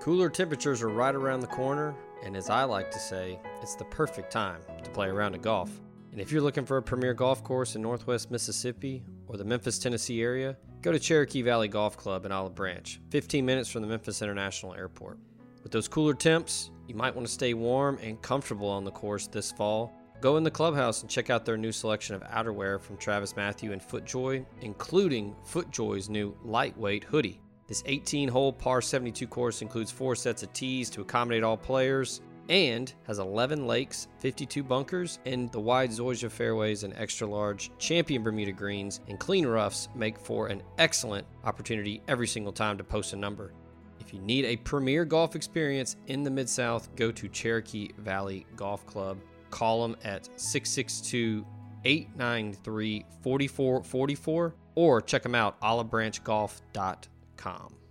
Cooler 0.00 0.30
temperatures 0.30 0.82
are 0.82 0.88
right 0.88 1.14
around 1.14 1.40
the 1.40 1.46
corner, 1.46 1.94
and 2.24 2.36
as 2.36 2.50
I 2.50 2.64
like 2.64 2.90
to 2.90 2.98
say, 2.98 3.38
it's 3.60 3.76
the 3.76 3.84
perfect 3.84 4.32
time 4.32 4.60
to 4.82 4.90
play 4.90 5.06
around 5.06 5.14
a 5.14 5.18
round 5.18 5.34
of 5.36 5.42
golf. 5.42 5.70
And 6.12 6.20
if 6.20 6.30
you're 6.30 6.42
looking 6.42 6.66
for 6.66 6.76
a 6.76 6.82
premier 6.82 7.14
golf 7.14 7.42
course 7.42 7.74
in 7.74 7.80
northwest 7.80 8.30
Mississippi 8.30 9.02
or 9.26 9.38
the 9.38 9.44
Memphis, 9.44 9.78
Tennessee 9.78 10.22
area, 10.22 10.58
go 10.82 10.92
to 10.92 10.98
Cherokee 10.98 11.40
Valley 11.40 11.68
Golf 11.68 11.96
Club 11.96 12.26
in 12.26 12.32
Olive 12.32 12.54
Branch, 12.54 13.00
15 13.08 13.46
minutes 13.46 13.70
from 13.70 13.80
the 13.80 13.88
Memphis 13.88 14.20
International 14.20 14.74
Airport. 14.74 15.18
With 15.62 15.72
those 15.72 15.88
cooler 15.88 16.12
temps, 16.12 16.70
you 16.86 16.94
might 16.94 17.14
want 17.14 17.26
to 17.26 17.32
stay 17.32 17.54
warm 17.54 17.98
and 18.02 18.20
comfortable 18.20 18.68
on 18.68 18.84
the 18.84 18.90
course 18.90 19.26
this 19.26 19.52
fall. 19.52 19.90
Go 20.20 20.36
in 20.36 20.44
the 20.44 20.50
clubhouse 20.50 21.00
and 21.00 21.10
check 21.10 21.30
out 21.30 21.46
their 21.46 21.56
new 21.56 21.72
selection 21.72 22.14
of 22.14 22.22
outerwear 22.24 22.78
from 22.78 22.98
TravisMathew 22.98 23.72
and 23.72 23.80
FootJoy, 23.80 24.44
including 24.60 25.34
FootJoy's 25.50 26.10
new 26.10 26.36
lightweight 26.44 27.04
hoodie. 27.04 27.40
This 27.68 27.82
18 27.86 28.28
hole 28.28 28.52
par 28.52 28.82
72 28.82 29.26
course 29.28 29.62
includes 29.62 29.90
four 29.90 30.14
sets 30.14 30.42
of 30.42 30.52
tees 30.52 30.90
to 30.90 31.00
accommodate 31.00 31.42
all 31.42 31.56
players 31.56 32.20
and 32.48 32.92
has 33.06 33.18
11 33.18 33.66
lakes, 33.66 34.08
52 34.18 34.62
bunkers, 34.62 35.18
and 35.26 35.50
the 35.52 35.60
wide 35.60 35.90
Zoysia 35.90 36.30
fairways 36.30 36.84
and 36.84 36.94
extra 36.96 37.26
large 37.26 37.70
champion 37.78 38.22
Bermuda 38.22 38.52
greens 38.52 39.00
and 39.08 39.18
clean 39.18 39.46
roughs 39.46 39.88
make 39.94 40.18
for 40.18 40.48
an 40.48 40.62
excellent 40.78 41.26
opportunity 41.44 42.02
every 42.08 42.26
single 42.26 42.52
time 42.52 42.78
to 42.78 42.84
post 42.84 43.12
a 43.12 43.16
number. 43.16 43.52
If 44.00 44.12
you 44.12 44.20
need 44.20 44.44
a 44.44 44.56
premier 44.56 45.04
golf 45.04 45.36
experience 45.36 45.96
in 46.08 46.22
the 46.22 46.30
Mid 46.30 46.48
South, 46.48 46.94
go 46.96 47.12
to 47.12 47.28
Cherokee 47.28 47.90
Valley 47.98 48.46
Golf 48.56 48.84
Club. 48.86 49.18
Call 49.50 49.82
them 49.82 49.96
at 50.04 50.28
662 50.36 51.46
893 51.84 53.04
4444 53.22 54.54
or 54.74 55.00
check 55.00 55.22
them 55.22 55.34
out 55.34 55.60
olivebranchgolf.com. 55.60 57.81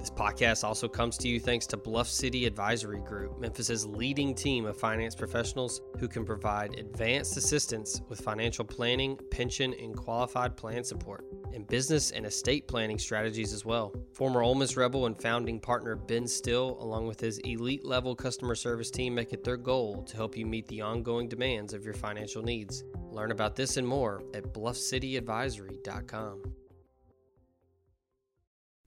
This 0.00 0.08
podcast 0.08 0.64
also 0.64 0.88
comes 0.88 1.18
to 1.18 1.28
you 1.28 1.38
thanks 1.38 1.66
to 1.66 1.76
Bluff 1.76 2.08
City 2.08 2.46
Advisory 2.46 3.00
Group, 3.00 3.38
Memphis's 3.38 3.84
leading 3.84 4.34
team 4.34 4.64
of 4.64 4.78
finance 4.78 5.14
professionals 5.14 5.82
who 5.98 6.08
can 6.08 6.24
provide 6.24 6.78
advanced 6.78 7.36
assistance 7.36 8.00
with 8.08 8.22
financial 8.22 8.64
planning, 8.64 9.18
pension, 9.30 9.74
and 9.74 9.94
qualified 9.94 10.56
plan 10.56 10.84
support, 10.84 11.26
and 11.52 11.68
business 11.68 12.12
and 12.12 12.24
estate 12.24 12.66
planning 12.66 12.98
strategies 12.98 13.52
as 13.52 13.66
well. 13.66 13.92
Former 14.14 14.40
Ole 14.40 14.54
Miss 14.54 14.74
Rebel 14.74 15.04
and 15.04 15.20
founding 15.20 15.60
partner 15.60 15.96
Ben 15.96 16.26
Still, 16.26 16.78
along 16.80 17.06
with 17.06 17.20
his 17.20 17.36
elite 17.40 17.84
level 17.84 18.16
customer 18.16 18.54
service 18.54 18.90
team, 18.90 19.14
make 19.14 19.34
it 19.34 19.44
their 19.44 19.58
goal 19.58 20.02
to 20.04 20.16
help 20.16 20.34
you 20.34 20.46
meet 20.46 20.66
the 20.68 20.80
ongoing 20.80 21.28
demands 21.28 21.74
of 21.74 21.84
your 21.84 21.92
financial 21.92 22.42
needs. 22.42 22.84
Learn 23.10 23.32
about 23.32 23.54
this 23.54 23.76
and 23.76 23.86
more 23.86 24.22
at 24.32 24.44
bluffcityadvisory.com. 24.54 26.54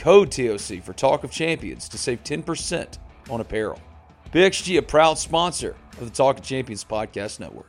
code 0.00 0.32
TOC 0.32 0.82
for 0.82 0.94
Talk 0.94 1.24
of 1.24 1.30
Champions 1.30 1.88
to 1.90 1.98
save 1.98 2.24
10% 2.24 2.98
on 3.28 3.40
apparel. 3.40 3.78
PXG, 4.32 4.78
a 4.78 4.82
proud 4.82 5.18
sponsor 5.18 5.76
of 6.00 6.06
the 6.06 6.16
Talk 6.16 6.38
of 6.38 6.44
Champions 6.44 6.82
Podcast 6.82 7.38
Network. 7.38 7.68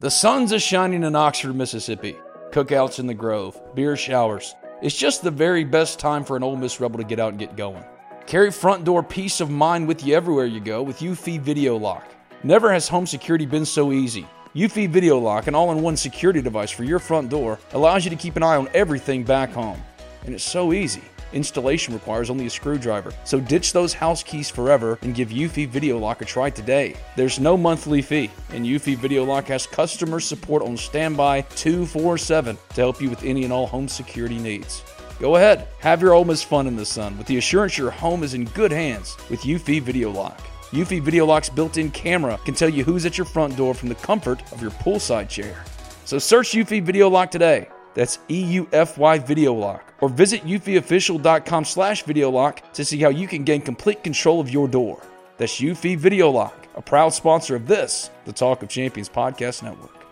The 0.00 0.10
sun's 0.10 0.52
are 0.52 0.58
shining 0.58 1.04
in 1.04 1.14
Oxford, 1.14 1.54
Mississippi. 1.54 2.16
Cookouts 2.50 2.98
in 2.98 3.06
the 3.06 3.14
Grove, 3.14 3.58
beer 3.76 3.96
showers. 3.96 4.54
It's 4.82 4.96
just 4.96 5.22
the 5.22 5.30
very 5.30 5.62
best 5.62 6.00
time 6.00 6.24
for 6.24 6.36
an 6.36 6.42
Ole 6.42 6.56
Miss 6.56 6.80
Rebel 6.80 6.98
to 6.98 7.04
get 7.04 7.20
out 7.20 7.30
and 7.30 7.38
get 7.38 7.56
going. 7.56 7.84
Carry 8.26 8.50
front 8.50 8.84
door 8.84 9.02
peace 9.04 9.40
of 9.40 9.48
mind 9.48 9.86
with 9.86 10.04
you 10.04 10.14
everywhere 10.14 10.46
you 10.46 10.58
go 10.58 10.82
with 10.82 10.98
Eufy 10.98 11.40
Video 11.40 11.76
Lock. 11.76 12.04
Never 12.42 12.72
has 12.72 12.88
home 12.88 13.06
security 13.06 13.46
been 13.46 13.64
so 13.64 13.92
easy. 13.92 14.26
Eufy 14.54 14.86
Video 14.86 15.18
Lock, 15.18 15.46
an 15.46 15.54
all 15.54 15.72
in 15.72 15.80
one 15.80 15.96
security 15.96 16.42
device 16.42 16.70
for 16.70 16.84
your 16.84 16.98
front 16.98 17.30
door, 17.30 17.58
allows 17.72 18.04
you 18.04 18.10
to 18.10 18.16
keep 18.16 18.36
an 18.36 18.42
eye 18.42 18.56
on 18.56 18.68
everything 18.74 19.24
back 19.24 19.50
home. 19.50 19.82
And 20.26 20.34
it's 20.34 20.44
so 20.44 20.74
easy. 20.74 21.00
Installation 21.32 21.94
requires 21.94 22.28
only 22.28 22.44
a 22.44 22.50
screwdriver, 22.50 23.14
so 23.24 23.40
ditch 23.40 23.72
those 23.72 23.94
house 23.94 24.22
keys 24.22 24.50
forever 24.50 24.98
and 25.00 25.14
give 25.14 25.30
Eufy 25.30 25.66
Video 25.66 25.96
Lock 25.98 26.20
a 26.20 26.26
try 26.26 26.50
today. 26.50 26.94
There's 27.16 27.40
no 27.40 27.56
monthly 27.56 28.02
fee, 28.02 28.30
and 28.50 28.66
Eufy 28.66 28.94
Video 28.94 29.24
Lock 29.24 29.46
has 29.46 29.66
customer 29.66 30.20
support 30.20 30.62
on 30.62 30.76
standby 30.76 31.40
247 31.56 32.58
to 32.74 32.80
help 32.82 33.00
you 33.00 33.08
with 33.08 33.24
any 33.24 33.44
and 33.44 33.54
all 33.54 33.66
home 33.66 33.88
security 33.88 34.38
needs. 34.38 34.82
Go 35.18 35.36
ahead, 35.36 35.66
have 35.78 36.02
your 36.02 36.12
Ole 36.12 36.26
Miss 36.26 36.42
fun 36.42 36.66
in 36.66 36.76
the 36.76 36.84
sun 36.84 37.16
with 37.16 37.26
the 37.26 37.38
assurance 37.38 37.78
your 37.78 37.90
home 37.90 38.22
is 38.22 38.34
in 38.34 38.44
good 38.44 38.70
hands 38.70 39.16
with 39.30 39.40
Eufy 39.40 39.80
Video 39.80 40.10
Lock. 40.10 40.38
Eufy 40.72 41.02
Video 41.02 41.26
Lock's 41.26 41.50
built-in 41.50 41.90
camera 41.90 42.40
can 42.46 42.54
tell 42.54 42.70
you 42.70 42.82
who's 42.82 43.04
at 43.04 43.18
your 43.18 43.26
front 43.26 43.54
door 43.58 43.74
from 43.74 43.90
the 43.90 43.94
comfort 43.94 44.40
of 44.52 44.62
your 44.62 44.70
poolside 44.70 45.28
chair. 45.28 45.64
So 46.06 46.18
search 46.18 46.52
Eufy 46.52 46.82
Video 46.82 47.10
Lock 47.10 47.30
today. 47.30 47.68
That's 47.92 48.18
E-U-F-Y 48.30 49.18
Video 49.18 49.52
Lock. 49.52 49.92
Or 50.00 50.08
visit 50.08 50.46
eufyofficial.com 50.46 51.66
slash 51.66 52.04
video 52.04 52.30
lock 52.30 52.72
to 52.72 52.86
see 52.86 52.98
how 52.98 53.10
you 53.10 53.28
can 53.28 53.44
gain 53.44 53.60
complete 53.60 54.02
control 54.02 54.40
of 54.40 54.48
your 54.48 54.66
door. 54.66 55.02
That's 55.36 55.60
Eufy 55.60 55.94
Video 55.94 56.30
Lock, 56.30 56.66
a 56.74 56.80
proud 56.80 57.10
sponsor 57.10 57.54
of 57.54 57.66
this, 57.66 58.10
the 58.24 58.32
Talk 58.32 58.62
of 58.62 58.70
Champions 58.70 59.10
Podcast 59.10 59.62
Network. 59.62 60.06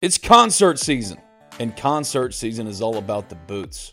It's 0.00 0.16
concert 0.16 0.78
season, 0.78 1.18
and 1.60 1.76
concert 1.76 2.32
season 2.32 2.66
is 2.66 2.80
all 2.80 2.96
about 2.96 3.28
the 3.28 3.36
boots. 3.36 3.92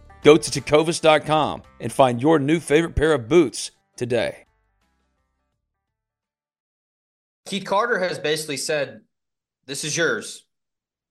Go 0.23 0.37
to 0.37 0.51
tecovas.com 0.51 1.63
and 1.79 1.91
find 1.91 2.21
your 2.21 2.39
new 2.39 2.59
favorite 2.59 2.95
pair 2.95 3.13
of 3.13 3.27
boots 3.27 3.71
today. 3.95 4.45
Keith 7.45 7.65
Carter 7.65 7.99
has 7.99 8.19
basically 8.19 8.57
said, 8.57 9.01
This 9.65 9.83
is 9.83 9.97
yours. 9.97 10.45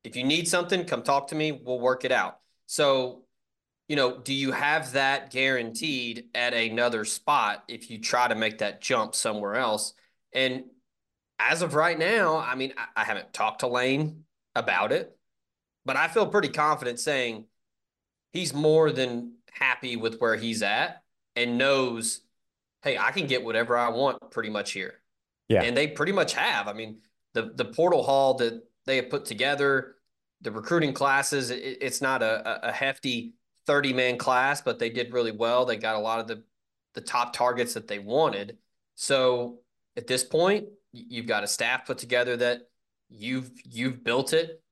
If 0.05 0.17
you 0.17 0.25
need 0.25 0.49
something, 0.49 0.85
come 0.85 1.03
talk 1.03 1.29
to 1.29 1.35
me. 1.35 1.53
We'll 1.53 1.81
work 1.81 2.05
it 2.05 2.13
out. 2.13 2.39
So, 2.67 3.25
you 3.89 3.97
know, 3.97 4.19
do 4.19 4.33
you 4.33 4.53
have 4.53 4.93
that 4.93 5.31
guaranteed 5.31 6.27
at 6.35 6.55
another 6.55 7.05
spot 7.05 7.65
if 7.69 7.91
you 7.91 7.99
try 7.99 8.29
to 8.29 8.35
make 8.35 8.59
that 8.59 8.81
jump 8.81 9.15
somewhere 9.15 9.57
else? 9.57 9.93
And 10.33 10.65
as 11.39 11.63
of 11.63 11.75
right 11.75 11.99
now, 11.99 12.39
I 12.39 12.55
mean, 12.55 12.73
I, 12.79 13.03
I 13.03 13.05
haven't 13.05 13.33
talked 13.33 13.61
to 13.61 13.67
Lane 13.67 14.25
about 14.55 14.93
it, 14.93 15.15
but 15.85 15.97
I 15.97 16.09
feel 16.09 16.27
pretty 16.27 16.49
confident 16.49 17.01
saying 17.01 17.45
he's 18.33 18.55
more 18.55 18.91
than 18.91 19.35
happy 19.53 19.97
with 19.97 20.19
where 20.19 20.37
he's 20.37 20.63
at 20.63 21.03
and 21.37 21.59
knows, 21.59 22.21
hey, 22.83 22.99
I 22.99 23.11
can 23.13 23.27
get 23.27 23.45
whatever 23.45 23.77
I 23.77 23.89
want 23.89 24.31
pretty 24.31 24.51
much 24.51 24.73
here. 24.73 24.95
Yeah. 25.49 25.63
And 25.63 25.77
they 25.77 25.89
pretty 25.89 26.13
much 26.13 26.35
have. 26.35 26.69
I 26.69 26.73
mean, 26.73 26.99
the 27.35 27.53
the 27.55 27.65
portal 27.65 28.03
hall 28.03 28.35
that 28.35 28.63
they 28.87 28.97
have 28.97 29.11
put 29.11 29.25
together, 29.25 29.97
the 30.41 30.53
recruiting 30.53 30.93
classes, 30.93 31.51
it, 31.51 31.79
it's 31.81 32.01
not 32.01 32.23
a, 32.23 32.69
a 32.69 32.73
hefty 32.73 33.35
30 33.67 33.93
man 33.93 34.19
class, 34.19 34.61
but 34.61 34.79
they 34.79 34.91
did 34.91 35.13
really 35.13 35.33
well. 35.33 35.65
They 35.65 35.77
got 35.77 35.97
a 35.97 35.99
lot 35.99 36.21
of 36.21 36.27
the 36.29 36.43
the 36.95 37.01
top 37.01 37.33
targets 37.33 37.75
that 37.75 37.87
they 37.87 37.99
wanted. 37.99 38.59
So 38.97 39.61
at 39.97 40.07
this 40.07 40.25
point, 40.25 40.69
you've 40.93 41.27
got 41.27 41.45
a 41.45 41.47
staff 41.47 41.87
put 41.87 41.99
together 41.99 42.37
that 42.39 42.63
you've 43.09 43.51
you've 43.65 44.03
built 44.03 44.33
it 44.33 44.63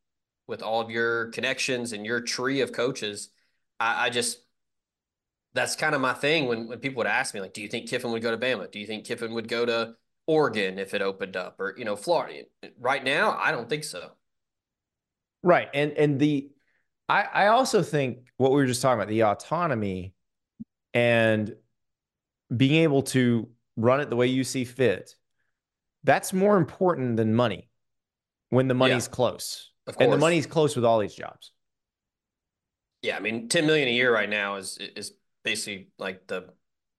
with 0.46 0.62
all 0.62 0.80
of 0.80 0.90
your 0.90 1.26
connections 1.28 1.92
and 1.92 2.06
your 2.06 2.20
tree 2.20 2.60
of 2.60 2.72
coaches. 2.72 3.30
I, 3.80 4.06
I 4.06 4.10
just 4.10 4.38
that's 5.54 5.76
kind 5.76 5.94
of 5.94 6.00
my 6.00 6.12
thing 6.14 6.46
when 6.46 6.68
when 6.68 6.78
people 6.78 6.98
would 6.98 7.06
ask 7.06 7.34
me 7.34 7.40
like, 7.40 7.52
do 7.52 7.62
you 7.62 7.68
think 7.68 7.88
Kiffin 7.88 8.10
would 8.12 8.22
go 8.22 8.30
to 8.30 8.38
Bama? 8.38 8.70
Do 8.70 8.78
you 8.78 8.86
think 8.86 9.04
Kiffin 9.04 9.34
would 9.34 9.48
go 9.48 9.64
to 9.66 9.94
Oregon 10.26 10.78
if 10.78 10.94
it 10.94 11.02
opened 11.02 11.36
up, 11.36 11.58
or 11.58 11.74
you 11.76 11.84
know, 11.84 11.96
Florida? 11.96 12.44
Right 12.78 13.02
now, 13.02 13.38
I 13.40 13.50
don't 13.50 13.68
think 13.68 13.84
so. 13.84 14.10
Right, 15.42 15.68
and 15.72 15.92
and 15.92 16.18
the 16.18 16.50
I 17.08 17.22
I 17.22 17.46
also 17.48 17.82
think 17.82 18.18
what 18.36 18.50
we 18.50 18.56
were 18.56 18.66
just 18.66 18.82
talking 18.82 19.00
about 19.00 19.08
the 19.08 19.24
autonomy 19.24 20.14
and 20.94 21.54
being 22.54 22.82
able 22.82 23.02
to 23.02 23.48
run 23.76 24.00
it 24.00 24.10
the 24.10 24.16
way 24.16 24.26
you 24.26 24.44
see 24.44 24.64
fit. 24.64 25.14
That's 26.04 26.32
more 26.32 26.56
important 26.56 27.16
than 27.16 27.34
money 27.34 27.68
when 28.50 28.68
the 28.68 28.74
money's 28.74 29.06
Yeah, 29.06 29.14
close. 29.14 29.70
Of 29.86 29.96
And 30.00 30.12
the 30.12 30.16
money's 30.16 30.46
close 30.46 30.76
with 30.76 30.84
all 30.84 30.98
these 30.98 31.14
jobs. 31.14 31.52
Yeah, 33.02 33.16
I 33.16 33.20
mean, 33.20 33.48
10 33.48 33.66
million 33.66 33.88
a 33.88 33.92
year 33.92 34.12
right 34.12 34.28
now 34.28 34.56
is 34.56 34.78
is 34.78 35.12
basically 35.44 35.88
like 35.98 36.26
the 36.26 36.52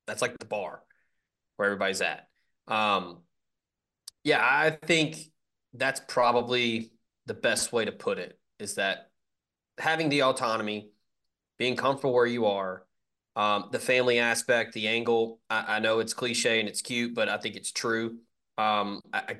that's 0.08 0.22
like 0.22 0.38
the 0.40 0.46
bar 0.46 0.82
where 1.58 1.68
everybody's 1.68 2.02
at. 2.02 2.30
Um 2.68 3.20
yeah, 4.24 4.40
I 4.42 4.72
think 4.72 5.18
that's 5.74 6.02
probably 6.08 6.92
the 7.26 7.34
best 7.34 7.72
way 7.72 7.86
to 7.86 7.92
put 7.92 8.18
it 8.18 8.40
is 8.60 8.76
that 8.76 9.10
having 9.80 10.10
the 10.10 10.24
autonomy, 10.24 10.92
being 11.60 11.78
comfortable 11.78 12.14
where 12.14 12.28
you 12.28 12.48
are, 12.48 12.86
um, 13.38 13.70
the 13.72 13.80
family 13.80 14.20
aspect, 14.20 14.74
the 14.74 14.90
angle. 14.90 15.42
I, 15.50 15.78
I 15.78 15.80
know 15.80 16.00
it's 16.00 16.14
cliche 16.16 16.62
and 16.62 16.70
it's 16.70 16.82
cute, 16.84 17.16
but 17.16 17.30
I 17.30 17.38
think 17.38 17.58
it's 17.58 17.72
true. 17.72 18.20
Um, 18.58 19.02
I, 19.14 19.20
I 19.20 19.38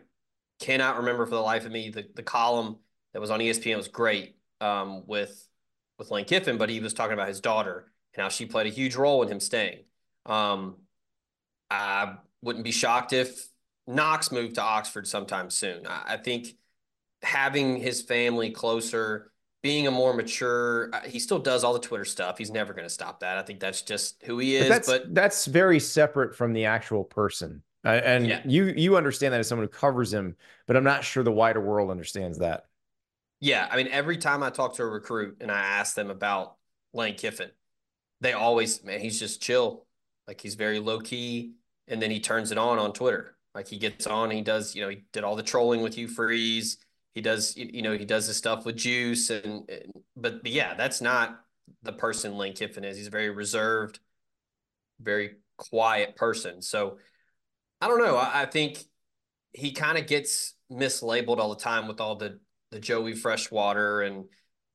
cannot 0.62 1.00
remember 1.00 1.26
for 1.28 1.36
the 1.36 1.42
life 1.42 1.66
of 1.66 1.74
me 1.74 1.92
the, 1.92 2.08
the 2.16 2.24
column 2.24 2.78
that 3.14 3.22
was 3.22 3.32
on 3.32 3.42
ESPN 3.42 3.78
was 3.78 3.90
great 3.90 4.38
um, 4.62 5.08
with 5.08 5.49
with 6.00 6.10
Lane 6.10 6.26
Kiffin, 6.26 6.58
but 6.58 6.70
he 6.70 6.80
was 6.80 6.94
talking 6.94 7.14
about 7.14 7.28
his 7.28 7.42
daughter 7.42 7.92
and 8.16 8.24
how 8.24 8.30
she 8.30 8.46
played 8.46 8.66
a 8.68 8.72
huge 8.72 8.96
role 8.96 9.22
in 9.22 9.30
him 9.30 9.40
staying. 9.40 9.80
Um, 10.26 10.78
I 11.70 12.16
wouldn't 12.42 12.66
be 12.66 12.72
shocked 12.72 13.14
if 13.14 13.48
Knox 13.86 14.32
moved 14.32 14.56
to 14.56 14.62
Oxford 14.62 15.08
sometime 15.08 15.50
soon. 15.50 15.86
I, 15.86 16.14
I 16.14 16.18
think 16.18 16.48
having 17.22 17.78
his 17.78 18.02
family 18.02 18.52
closer, 18.52 19.32
being 19.62 19.88
a 19.88 19.92
more 19.92 20.14
mature, 20.14 20.90
uh, 20.94 21.02
he 21.02 21.20
still 21.20 21.40
does 21.40 21.64
all 21.64 21.74
the 21.74 21.80
Twitter 21.80 22.06
stuff. 22.06 22.38
He's 22.38 22.50
never 22.50 22.74
going 22.74 22.86
to 22.86 22.94
stop 22.94 23.20
that. 23.20 23.38
I 23.38 23.42
think 23.42 23.60
that's 23.60 23.82
just 23.82 24.24
who 24.24 24.40
he 24.40 24.58
But 24.58 24.64
is. 24.64 24.70
that's 24.70 24.88
But, 24.88 25.14
that's 25.14 25.46
very 25.46 25.80
separate 25.80 26.34
from 26.36 26.54
the 26.54 26.66
actual 26.66 27.04
person. 27.04 27.62
Uh, 27.86 27.90
and 28.04 28.28
Yeah. 28.28 28.42
you 28.46 28.66
you 28.66 28.98
understand 28.98 29.34
that 29.34 29.40
as 29.40 29.48
someone 29.48 29.66
who 29.68 29.72
covers 29.72 30.14
him, 30.14 30.36
but 30.66 30.76
I'm 30.76 30.84
not 30.84 31.04
sure 31.04 31.24
the 31.24 31.32
wider 31.32 31.62
world 31.62 31.92
understands 31.92 32.40
that. 32.40 32.66
Yeah, 33.40 33.68
I 33.72 33.78
mean, 33.78 33.88
every 33.88 34.18
time 34.18 34.44
I 34.44 34.50
talk 34.50 34.76
to 34.76 34.84
a 34.84 34.88
recruit 34.88 35.38
and 35.40 35.52
I 35.52 35.60
ask 35.60 35.96
them 35.96 36.10
about 36.10 36.58
Lane 36.94 37.16
Kiffin, 37.16 37.52
they 38.22 38.34
always, 38.34 38.84
man, 38.84 39.00
he's 39.00 39.20
just 39.20 39.42
chill. 39.42 39.86
Like 40.28 40.42
he's 40.42 40.56
very 40.56 40.80
low 40.80 41.00
key. 41.00 41.54
And 41.88 42.02
then 42.02 42.12
he 42.12 42.20
turns 42.20 42.52
it 42.52 42.58
on 42.58 42.78
on 42.78 42.94
Twitter. 42.94 43.36
Like 43.56 43.68
he 43.68 43.78
gets 43.78 44.06
on, 44.08 44.30
he 44.30 44.42
does, 44.42 44.76
you 44.76 44.82
know, 44.82 44.90
he 44.90 45.04
did 45.14 45.24
all 45.24 45.36
the 45.36 45.44
trolling 45.44 45.82
with 45.82 45.96
Hugh 45.96 46.08
Freeze. 46.08 46.78
He 47.16 47.22
does, 47.22 47.56
you 47.58 47.82
know, 47.82 47.98
he 47.98 48.06
does 48.06 48.28
the 48.28 48.34
stuff 48.34 48.66
with 48.66 48.76
juice 48.76 49.30
and, 49.30 49.70
and 49.70 49.92
but, 50.16 50.44
but 50.44 50.52
yeah, 50.52 50.76
that's 50.76 51.02
not 51.02 51.40
the 51.82 51.94
person 51.94 52.38
Lane 52.38 52.54
Kiffin 52.54 52.84
is. 52.84 52.98
He's 52.98 53.08
a 53.08 53.12
very 53.12 53.30
reserved, 53.30 54.00
very 55.02 55.38
quiet 55.58 56.16
person. 56.16 56.62
So 56.62 56.98
I 57.82 57.88
don't 57.88 58.00
know. 58.00 58.18
I, 58.18 58.42
I 58.44 58.46
think 58.46 58.84
he 59.54 59.72
kind 59.72 59.98
of 59.98 60.08
gets 60.08 60.54
mislabeled 60.72 61.40
all 61.40 61.50
the 61.50 61.62
time 61.62 61.88
with 61.88 62.00
all 62.00 62.16
the 62.16 62.40
the 62.72 62.80
Joey 62.80 63.14
Freshwater 63.14 64.02
and 64.02 64.26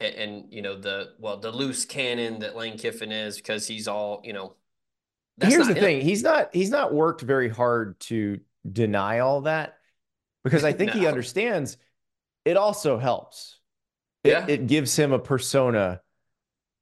and, 0.01 0.15
and 0.15 0.45
you 0.51 0.63
know 0.63 0.77
the 0.77 1.13
well 1.19 1.39
the 1.39 1.51
loose 1.51 1.85
cannon 1.85 2.41
that 2.41 2.57
Lane 2.57 2.79
Kiffin 2.79 3.13
is 3.13 3.37
because 3.37 3.67
he's 3.67 3.89
all 3.89 4.21
you 4.25 4.33
know. 4.33 4.55
Here's 5.41 5.67
the 5.67 5.75
him. 5.75 5.81
thing: 5.81 6.01
he's 6.01 6.23
not 6.23 6.51
he's 6.53 6.71
not 6.71 6.95
worked 6.95 7.21
very 7.21 7.49
hard 7.49 7.99
to 8.01 8.41
deny 8.71 9.19
all 9.19 9.43
that 9.43 9.79
because 10.45 10.65
I 10.65 10.73
think 10.75 10.95
no. 10.95 11.01
he 11.01 11.07
understands. 11.07 11.77
It 12.45 12.57
also 12.57 12.99
helps. 12.99 13.59
Yeah, 14.23 14.45
it, 14.45 14.51
it 14.51 14.67
gives 14.67 14.97
him 14.97 15.13
a 15.13 15.19
persona 15.19 16.01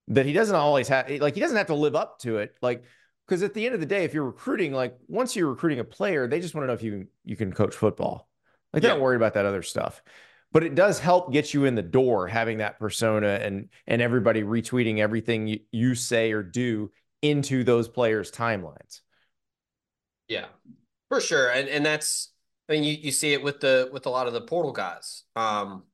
that 0.09 0.27
he 0.27 0.33
doesn't 0.33 0.55
always 0.55 0.88
have. 0.88 1.09
Like 1.11 1.35
he 1.35 1.40
doesn't 1.40 1.57
have 1.57 1.68
to 1.68 1.75
live 1.75 1.94
up 1.94 2.18
to 2.20 2.38
it. 2.38 2.55
Like 2.61 2.85
because 3.27 3.42
at 3.42 3.55
the 3.55 3.64
end 3.64 3.75
of 3.75 3.81
the 3.81 3.87
day, 3.87 4.05
if 4.05 4.14
you're 4.14 4.25
recruiting, 4.25 4.72
like 4.72 4.96
once 5.09 5.35
you're 5.35 5.48
recruiting 5.48 5.79
a 5.79 5.85
player, 5.85 6.27
they 6.29 6.40
just 6.40 6.55
want 6.55 6.64
to 6.64 6.66
know 6.66 6.75
if 6.75 6.83
you 6.83 7.07
you 7.25 7.37
can 7.37 7.53
coach 7.53 7.75
football. 7.75 8.29
Like 8.72 8.83
they're 8.83 8.90
yeah. 8.90 8.96
not 8.96 9.03
worried 9.03 9.16
about 9.16 9.35
that 9.35 9.46
other 9.46 9.62
stuff. 9.62 10.03
But 10.53 10.65
it 10.65 10.75
does 10.75 10.99
help 10.99 11.33
get 11.33 11.55
you 11.55 11.65
in 11.65 11.75
the 11.75 11.83
door 11.83 12.29
having 12.29 12.59
that 12.59 12.79
persona 12.79 13.38
and 13.43 13.69
and 13.87 14.03
everybody 14.03 14.43
retweeting 14.43 14.99
everything 14.99 15.47
you, 15.47 15.61
you 15.71 15.95
say 15.95 16.33
or 16.33 16.43
do 16.43 16.91
into 17.23 17.65
those 17.65 17.88
players' 17.88 18.31
timelines. 18.31 19.01
Yeah, 20.29 20.47
for 21.09 21.21
sure. 21.21 21.51
And 21.51 21.69
and 21.69 21.85
that's 21.85 22.33
I 22.69 22.73
mean 22.73 22.85
you, 22.85 22.97
you 23.01 23.12
see 23.12 23.33
it 23.33 23.43
with 23.43 23.61
the 23.61 23.88
with 23.93 24.07
a 24.07 24.11
lot 24.11 24.27
of 24.27 24.33
the 24.33 24.43
portal 24.43 24.73
guys. 24.73 25.25
Um 25.37 25.85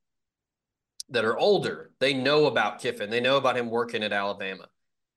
that 1.10 1.24
are 1.24 1.38
older. 1.38 1.90
They 2.00 2.12
know 2.12 2.46
about 2.46 2.80
Kiffin. 2.80 3.10
They 3.10 3.20
know 3.20 3.36
about 3.36 3.56
him 3.56 3.70
working 3.70 4.02
at 4.02 4.12
Alabama. 4.12 4.68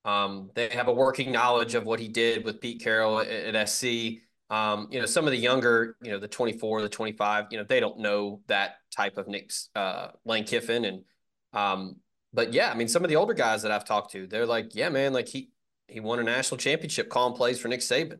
Um, 0.06 0.50
they 0.56 0.70
have 0.70 0.88
a 0.88 0.94
working 0.94 1.32
knowledge 1.32 1.76
of 1.76 1.86
what 1.86 2.00
he 2.00 2.08
did 2.08 2.44
with 2.44 2.62
Pete 2.62 2.82
Carroll 2.82 3.20
at, 3.20 3.28
at 3.28 3.70
SC. 3.70 4.22
Um, 4.52 4.90
you 4.92 5.00
know, 5.00 5.06
some 5.06 5.26
of 5.26 5.32
the 5.32 5.38
younger, 5.38 5.96
you 6.02 6.12
know, 6.12 6.20
the 6.20 6.28
24, 6.28 6.82
the 6.82 6.90
25, 6.90 7.46
you 7.52 7.58
know, 7.58 7.64
they 7.64 7.80
don't 7.80 8.00
know 8.00 8.42
that 8.48 8.76
type 8.96 9.18
of 9.18 9.30
Nick's 9.30 9.70
uh, 9.76 10.10
Lane 10.26 10.44
Kiffin. 10.44 10.84
And, 10.84 11.04
um, 11.54 11.96
but 12.34 12.52
yeah, 12.52 12.70
I 12.70 12.76
mean, 12.76 12.90
some 12.90 13.04
of 13.06 13.10
the 13.10 13.16
older 13.16 13.34
guys 13.34 13.62
that 13.62 13.72
I've 13.72 13.86
talked 13.86 14.12
to, 14.12 14.28
they're 14.28 14.46
like, 14.46 14.76
yeah, 14.76 14.90
man, 14.90 15.14
like 15.14 15.30
he, 15.30 15.52
he 15.88 16.02
won 16.02 16.20
a 16.20 16.24
national 16.24 16.58
championship 16.58 17.10
calling 17.10 17.34
plays 17.34 17.60
for 17.60 17.70
Nick 17.70 17.80
Saban. 17.80 18.20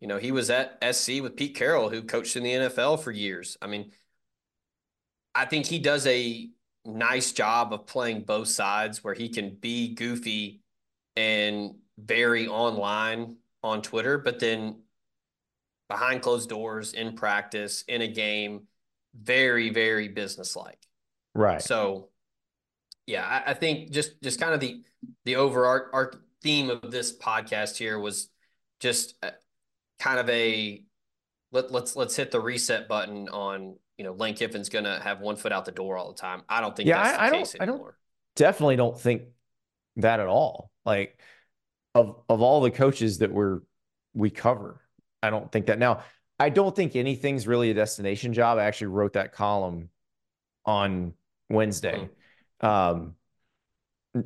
You 0.00 0.08
know, 0.08 0.18
he 0.18 0.32
was 0.32 0.50
at 0.50 0.76
SC 0.94 1.22
with 1.22 1.34
Pete 1.34 1.56
Carroll, 1.56 1.88
who 1.88 2.02
coached 2.02 2.36
in 2.36 2.42
the 2.42 2.50
NFL 2.52 3.02
for 3.02 3.10
years. 3.10 3.56
I 3.62 3.66
mean, 3.66 3.90
I 5.34 5.46
think 5.46 5.64
he 5.64 5.78
does 5.78 6.06
a 6.06 6.50
nice 6.84 7.32
job 7.32 7.72
of 7.72 7.86
playing 7.86 8.24
both 8.24 8.48
sides 8.48 9.02
where 9.02 9.14
he 9.14 9.30
can 9.30 9.54
be 9.54 9.94
goofy 9.94 10.60
and 11.16 11.76
very 11.96 12.48
online 12.48 13.36
on 13.62 13.80
Twitter, 13.80 14.18
but 14.18 14.40
then 14.40 14.76
behind 15.88 16.22
closed 16.22 16.48
doors 16.48 16.92
in 16.92 17.14
practice 17.14 17.84
in 17.88 18.02
a 18.02 18.08
game, 18.08 18.66
very 19.18 19.70
very 19.70 20.08
businesslike. 20.08 20.78
Right. 21.34 21.62
So, 21.62 22.08
yeah, 23.06 23.24
I, 23.24 23.50
I 23.50 23.54
think 23.54 23.90
just 23.90 24.22
just 24.22 24.40
kind 24.40 24.54
of 24.54 24.60
the 24.60 24.82
the 25.24 25.36
overarch 25.36 25.90
our 25.92 26.12
theme 26.42 26.70
of 26.70 26.90
this 26.90 27.16
podcast 27.16 27.76
here 27.76 27.98
was 27.98 28.28
just 28.80 29.14
uh, 29.22 29.30
kind 29.98 30.18
of 30.18 30.28
a 30.28 30.84
let, 31.52 31.70
let's 31.70 31.96
let's 31.96 32.14
hit 32.14 32.30
the 32.30 32.40
reset 32.40 32.88
button 32.88 33.28
on 33.28 33.76
you 33.96 34.04
know 34.04 34.12
Lane 34.12 34.34
Kiffin's 34.34 34.68
going 34.68 34.84
to 34.84 35.00
have 35.02 35.20
one 35.20 35.36
foot 35.36 35.52
out 35.52 35.64
the 35.64 35.72
door 35.72 35.96
all 35.96 36.12
the 36.12 36.18
time. 36.18 36.42
I 36.48 36.60
don't 36.60 36.76
think 36.76 36.88
yeah, 36.88 37.00
I, 37.00 37.26
I 37.26 37.30
don't, 37.30 37.56
I 37.60 37.64
don't 37.66 37.82
definitely 38.36 38.76
don't 38.76 38.98
think 38.98 39.22
that 39.96 40.20
at 40.20 40.26
all. 40.26 40.70
Like 40.84 41.18
of 41.94 42.20
of 42.28 42.42
all 42.42 42.60
the 42.60 42.70
coaches 42.70 43.18
that 43.18 43.32
we're 43.32 43.60
we 44.12 44.30
cover, 44.30 44.80
I 45.24 45.30
don't 45.30 45.50
think 45.50 45.66
that. 45.66 45.78
Now, 45.78 46.02
I 46.38 46.48
don't 46.48 46.74
think 46.74 46.96
anything's 46.96 47.46
really 47.46 47.70
a 47.70 47.74
destination 47.74 48.32
job. 48.32 48.58
I 48.58 48.64
actually 48.64 48.88
wrote 48.88 49.14
that 49.14 49.32
column 49.32 49.88
on 50.64 51.14
Wednesday. 51.48 52.08
Mm-hmm. 52.62 52.66
Um, 52.66 53.14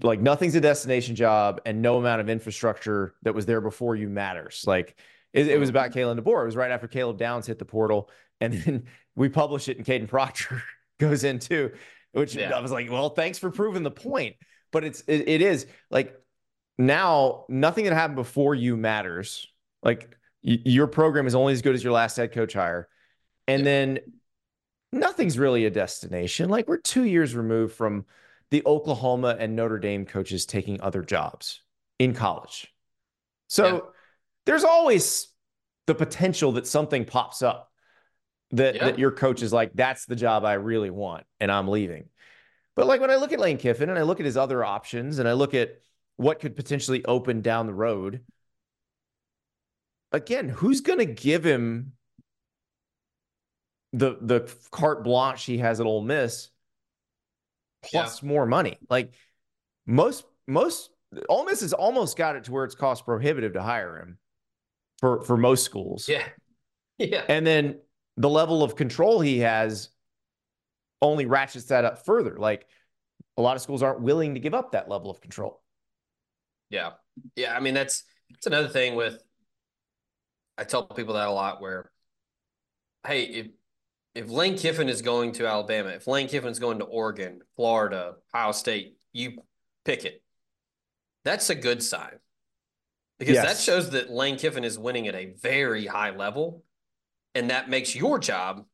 like 0.02 0.20
nothing's 0.20 0.54
a 0.54 0.61
destination 0.61 1.16
job, 1.16 1.61
and 1.64 1.80
no 1.80 1.96
amount 1.96 2.20
of 2.20 2.28
infrastructure 2.28 3.14
that 3.22 3.34
was 3.34 3.46
there 3.46 3.61
before 3.61 3.96
you 3.96 4.08
matters. 4.08 4.64
Like 4.66 4.98
it, 5.32 5.48
it 5.48 5.58
was 5.58 5.68
about 5.68 5.90
mm-hmm. 5.90 6.20
Kalen 6.20 6.20
DeBoer. 6.20 6.42
It 6.42 6.46
was 6.46 6.56
right 6.56 6.70
after 6.70 6.88
Caleb 6.88 7.18
Downs 7.18 7.46
hit 7.46 7.58
the 7.58 7.64
portal, 7.64 8.11
and 8.40 8.52
then 8.52 8.84
we 9.16 9.28
publish 9.28 9.68
it, 9.68 9.76
and 9.78 9.87
Kadyn 9.87 10.08
Proctor 10.08 10.62
goes 11.00 11.24
in 11.24 11.38
too, 11.38 11.72
which 12.12 12.34
yeah. 12.34 12.54
I 12.54 12.61
was 12.61 12.72
like, 12.72 12.90
well, 12.90 13.11
thanks 13.11 13.38
for 13.38 13.50
proving 13.50 13.82
the 13.82 13.90
point. 13.90 14.37
But 14.70 14.84
it's 14.84 15.00
it, 15.06 15.28
it 15.28 15.42
is 15.42 15.66
like 15.90 16.14
now 16.76 17.46
nothing 17.48 17.84
that 17.84 17.94
happened 17.94 18.16
before 18.16 18.54
you 18.54 18.76
matters. 18.76 19.48
Like 19.82 20.17
y- 20.42 20.61
your 20.64 20.87
program 20.87 21.27
is 21.27 21.35
only 21.35 21.53
as 21.53 21.62
good 21.62 21.74
as 21.74 21.83
your 21.83 21.92
last 21.92 22.16
head 22.16 22.33
coach 22.33 22.53
hire. 22.55 22.88
And 23.46 23.64
then 23.64 24.01
nothing's 24.92 25.38
really 25.38 25.64
a 25.64 25.70
destination. 25.70 26.48
Like 26.51 26.68
we're 26.68 26.79
two 26.79 27.05
years 27.05 27.35
removed 27.35 27.74
from 27.74 28.05
the 28.51 28.62
Oklahoma 28.64 29.37
and 29.38 29.57
Notre 29.57 29.79
Dame 29.79 30.07
coaches 30.07 30.46
taking 30.46 30.81
other 30.81 31.03
jobs 31.03 31.62
in 31.98 32.14
college. 32.14 32.72
So 33.48 33.66
yeah. 33.66 33.81
there's 34.46 34.64
always 34.64 35.29
the 35.87 35.94
potential 35.94 36.53
that 36.53 36.66
something 36.66 37.05
pops 37.05 37.42
up 37.42 37.70
that, 38.53 38.77
yeah. 38.77 38.85
that 38.87 38.98
your 38.98 39.11
coach 39.11 39.42
is 39.42 39.53
like, 39.53 39.72
that's 39.74 40.07
the 40.07 40.16
job 40.16 40.44
I 40.44 40.55
really 40.55 40.90
want, 40.90 41.24
and 41.40 41.51
I'm 41.51 41.68
leaving. 41.68 42.09
But 42.77 42.87
like 42.87 43.01
when 43.01 43.11
I 43.11 43.16
look 43.16 43.33
at 43.33 43.40
Lane 43.40 43.59
Kiffin 43.59 43.90
and 43.90 43.98
I 43.98 44.03
look 44.03 44.20
at 44.20 44.27
his 44.27 44.37
other 44.37 44.64
options 44.64 45.18
and 45.18 45.29
I 45.29 45.33
look 45.33 45.55
at 45.55 45.81
what 46.16 46.40
could 46.40 46.57
potentially 46.57 47.05
open 47.05 47.40
down 47.40 47.66
the 47.66 47.74
road, 47.74 48.20
again, 50.12 50.49
who's 50.49 50.81
going 50.81 50.99
to 50.99 51.07
give 51.07 51.44
him 51.44 51.92
the 53.92 54.18
the 54.21 54.53
carte 54.71 55.03
blanche 55.03 55.44
he 55.44 55.59
has 55.59 55.81
at 55.81 55.87
Ole 55.87 56.03
Miss 56.03 56.49
plus 57.85 58.23
yeah. 58.23 58.29
more 58.29 58.47
money? 58.47 58.79
Like 58.88 59.12
most 59.87 60.25
most 60.47 60.90
Ole 61.29 61.44
Miss 61.44 61.61
has 61.61 61.73
almost 61.73 62.16
got 62.16 62.37
it 62.37 62.44
to 62.44 62.53
where 62.53 62.64
it's 62.64 62.75
cost 62.75 63.05
prohibitive 63.05 63.55
to 63.55 63.62
hire 63.62 63.99
him 63.99 64.18
for 64.99 65.23
for 65.23 65.37
most 65.37 65.64
schools. 65.64 66.09
Yeah. 66.09 66.25
Yeah. 67.01 67.23
And 67.29 67.47
then 67.47 67.79
the 68.16 68.29
level 68.29 68.64
of 68.64 68.75
control 68.75 69.21
he 69.21 69.38
has 69.38 69.90
only 71.01 71.27
ratchets 71.27 71.66
that 71.66 71.85
up 71.85 72.05
further. 72.05 72.37
Like 72.37 72.66
a 73.37 73.40
lot 73.40 73.55
of 73.55 73.62
schools 73.62 73.85
aren't 73.85 74.01
willing 74.01 74.35
to 74.35 74.40
give 74.40 74.53
up 74.53 74.73
that 74.73 74.88
level 74.88 75.09
of 75.09 75.21
control. 75.21 75.62
Yeah. 76.71 76.94
Yeah. 77.37 77.57
I 77.57 77.61
mean, 77.61 77.75
that's, 77.75 78.03
that's 78.31 78.49
another 78.49 78.66
thing 78.66 78.97
with, 78.97 79.23
I 80.59 80.64
tell 80.64 80.85
people 80.85 81.14
that 81.14 81.29
a 81.29 81.31
lot 81.31 81.61
where, 81.61 81.90
hey, 83.07 83.23
if, 83.23 83.47
if 84.14 84.29
Lane 84.29 84.59
Kiffin 84.59 84.88
is 84.88 85.03
going 85.03 85.33
to 85.33 85.47
Alabama, 85.47 85.90
if 85.90 86.07
Lane 86.09 86.27
Kiffin 86.27 86.51
is 86.51 86.59
going 86.59 86.81
to 86.81 86.85
Oregon, 86.85 87.40
Florida, 87.57 88.16
Ohio 88.35 88.53
State, 88.53 88.97
you 89.12 89.42
pick 89.85 90.05
it. 90.05 90.23
That's 91.25 91.49
a 91.51 91.55
good 91.55 91.83
sign 91.83 92.18
because 93.18 93.35
yes. 93.35 93.47
that 93.47 93.59
shows 93.59 93.90
that 93.90 94.11
Lane 94.11 94.37
Kiffin 94.37 94.64
is 94.64 94.79
winning 94.79 95.07
at 95.07 95.14
a 95.14 95.35
very 95.40 95.87
high 95.87 96.11
level. 96.11 96.64
And 97.35 97.51
that 97.51 97.71
makes 97.71 97.94
your 97.94 98.18
job 98.18 98.64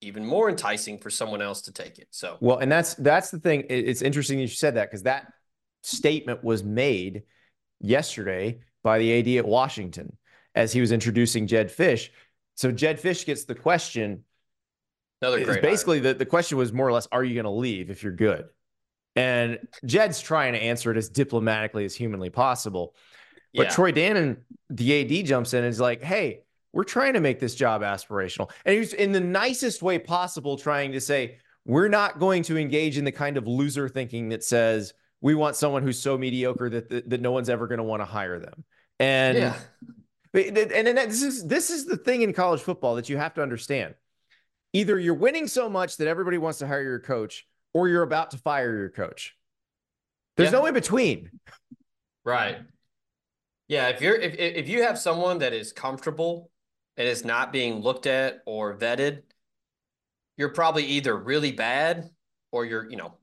even 0.00 0.24
more 0.24 0.48
enticing 0.48 0.98
for 0.98 1.10
someone 1.10 1.42
else 1.42 1.62
to 1.62 1.72
take 1.72 1.98
it. 1.98 2.08
So 2.10 2.38
well, 2.40 2.58
and 2.58 2.70
that's 2.70 2.94
that's 2.94 3.30
the 3.30 3.40
thing. 3.40 3.64
It's 3.68 4.00
interesting 4.00 4.38
you 4.38 4.46
said 4.46 4.76
that 4.76 4.88
because 4.88 5.02
that 5.02 5.26
statement 5.82 6.44
was 6.44 6.62
made 6.62 7.24
yesterday 7.80 8.60
by 8.82 8.98
the 8.98 9.18
AD 9.18 9.44
at 9.44 9.46
Washington 9.46 10.16
as 10.58 10.72
he 10.72 10.80
was 10.80 10.90
introducing 10.90 11.46
Jedd 11.46 11.68
Fisch. 11.68 12.10
So 12.56 12.72
Jedd 12.72 13.00
Fisch 13.00 13.24
gets 13.24 13.44
the 13.44 13.54
question. 13.54 14.24
Another 15.22 15.44
great 15.44 15.62
basically 15.62 16.00
the, 16.00 16.14
the 16.14 16.26
question 16.26 16.58
was 16.58 16.72
more 16.72 16.86
or 16.86 16.92
less, 16.92 17.06
are 17.12 17.22
you 17.22 17.34
going 17.34 17.44
to 17.44 17.50
leave 17.50 17.90
if 17.90 18.02
you're 18.02 18.12
good? 18.12 18.46
And 19.14 19.60
Jedd's 19.84 20.20
trying 20.20 20.54
to 20.54 20.58
answer 20.58 20.90
it 20.90 20.96
as 20.96 21.08
diplomatically 21.08 21.84
as 21.84 21.94
humanly 21.94 22.30
possible. 22.30 22.96
But 23.54 23.66
yeah. 23.66 23.70
Troy 23.70 23.92
Dannen, 23.92 24.38
the 24.68 25.20
AD 25.20 25.26
jumps 25.26 25.54
in 25.54 25.60
and 25.60 25.68
is 25.68 25.80
like, 25.80 26.02
hey, 26.02 26.40
we're 26.72 26.84
trying 26.84 27.14
to 27.14 27.20
make 27.20 27.38
this 27.38 27.54
job 27.54 27.82
aspirational. 27.82 28.50
And 28.64 28.72
he 28.74 28.80
was 28.80 28.92
in 28.92 29.12
the 29.12 29.20
nicest 29.20 29.80
way 29.80 30.00
possible 30.00 30.56
trying 30.56 30.90
to 30.92 31.00
say, 31.00 31.38
we're 31.64 31.88
not 31.88 32.18
going 32.18 32.42
to 32.44 32.58
engage 32.58 32.98
in 32.98 33.04
the 33.04 33.12
kind 33.12 33.36
of 33.36 33.46
loser 33.46 33.88
thinking 33.88 34.30
that 34.30 34.42
says 34.42 34.92
we 35.20 35.36
want 35.36 35.54
someone 35.54 35.84
who's 35.84 36.00
so 36.00 36.18
mediocre 36.18 36.68
that 36.70 36.88
that, 36.90 37.10
that 37.10 37.20
no 37.20 37.30
one's 37.30 37.48
ever 37.48 37.68
going 37.68 37.78
to 37.78 37.84
want 37.84 38.00
to 38.00 38.06
hire 38.06 38.40
them. 38.40 38.64
And 38.98 39.38
yeah. 39.38 39.56
And 40.34 40.56
then 40.86 40.94
this 40.94 41.22
is 41.22 41.46
this 41.46 41.70
is 41.70 41.86
the 41.86 41.96
thing 41.96 42.22
in 42.22 42.32
college 42.32 42.60
football 42.60 42.96
that 42.96 43.08
you 43.08 43.16
have 43.16 43.34
to 43.34 43.42
understand. 43.42 43.94
Either 44.72 44.98
you're 44.98 45.14
winning 45.14 45.46
so 45.46 45.68
much 45.68 45.96
that 45.96 46.08
everybody 46.08 46.38
wants 46.38 46.58
to 46.58 46.66
hire 46.66 46.82
your 46.82 47.00
coach, 47.00 47.46
or 47.72 47.88
you're 47.88 48.02
about 48.02 48.32
to 48.32 48.38
fire 48.38 48.76
your 48.76 48.90
coach. 48.90 49.34
There's 50.36 50.52
yeah. 50.52 50.58
no 50.58 50.66
in 50.66 50.74
between. 50.74 51.30
Right. 52.24 52.58
Yeah, 53.68 53.88
if 53.88 54.00
you're 54.00 54.16
if 54.16 54.34
if 54.36 54.68
you 54.68 54.82
have 54.82 54.98
someone 54.98 55.38
that 55.38 55.52
is 55.52 55.72
comfortable 55.72 56.50
and 56.96 57.08
is 57.08 57.24
not 57.24 57.52
being 57.52 57.80
looked 57.80 58.06
at 58.06 58.40
or 58.46 58.76
vetted, 58.76 59.22
you're 60.36 60.50
probably 60.50 60.84
either 60.84 61.16
really 61.16 61.52
bad 61.52 62.10
or 62.52 62.64
you're, 62.64 62.88
you 62.88 62.96
know, 62.96 63.14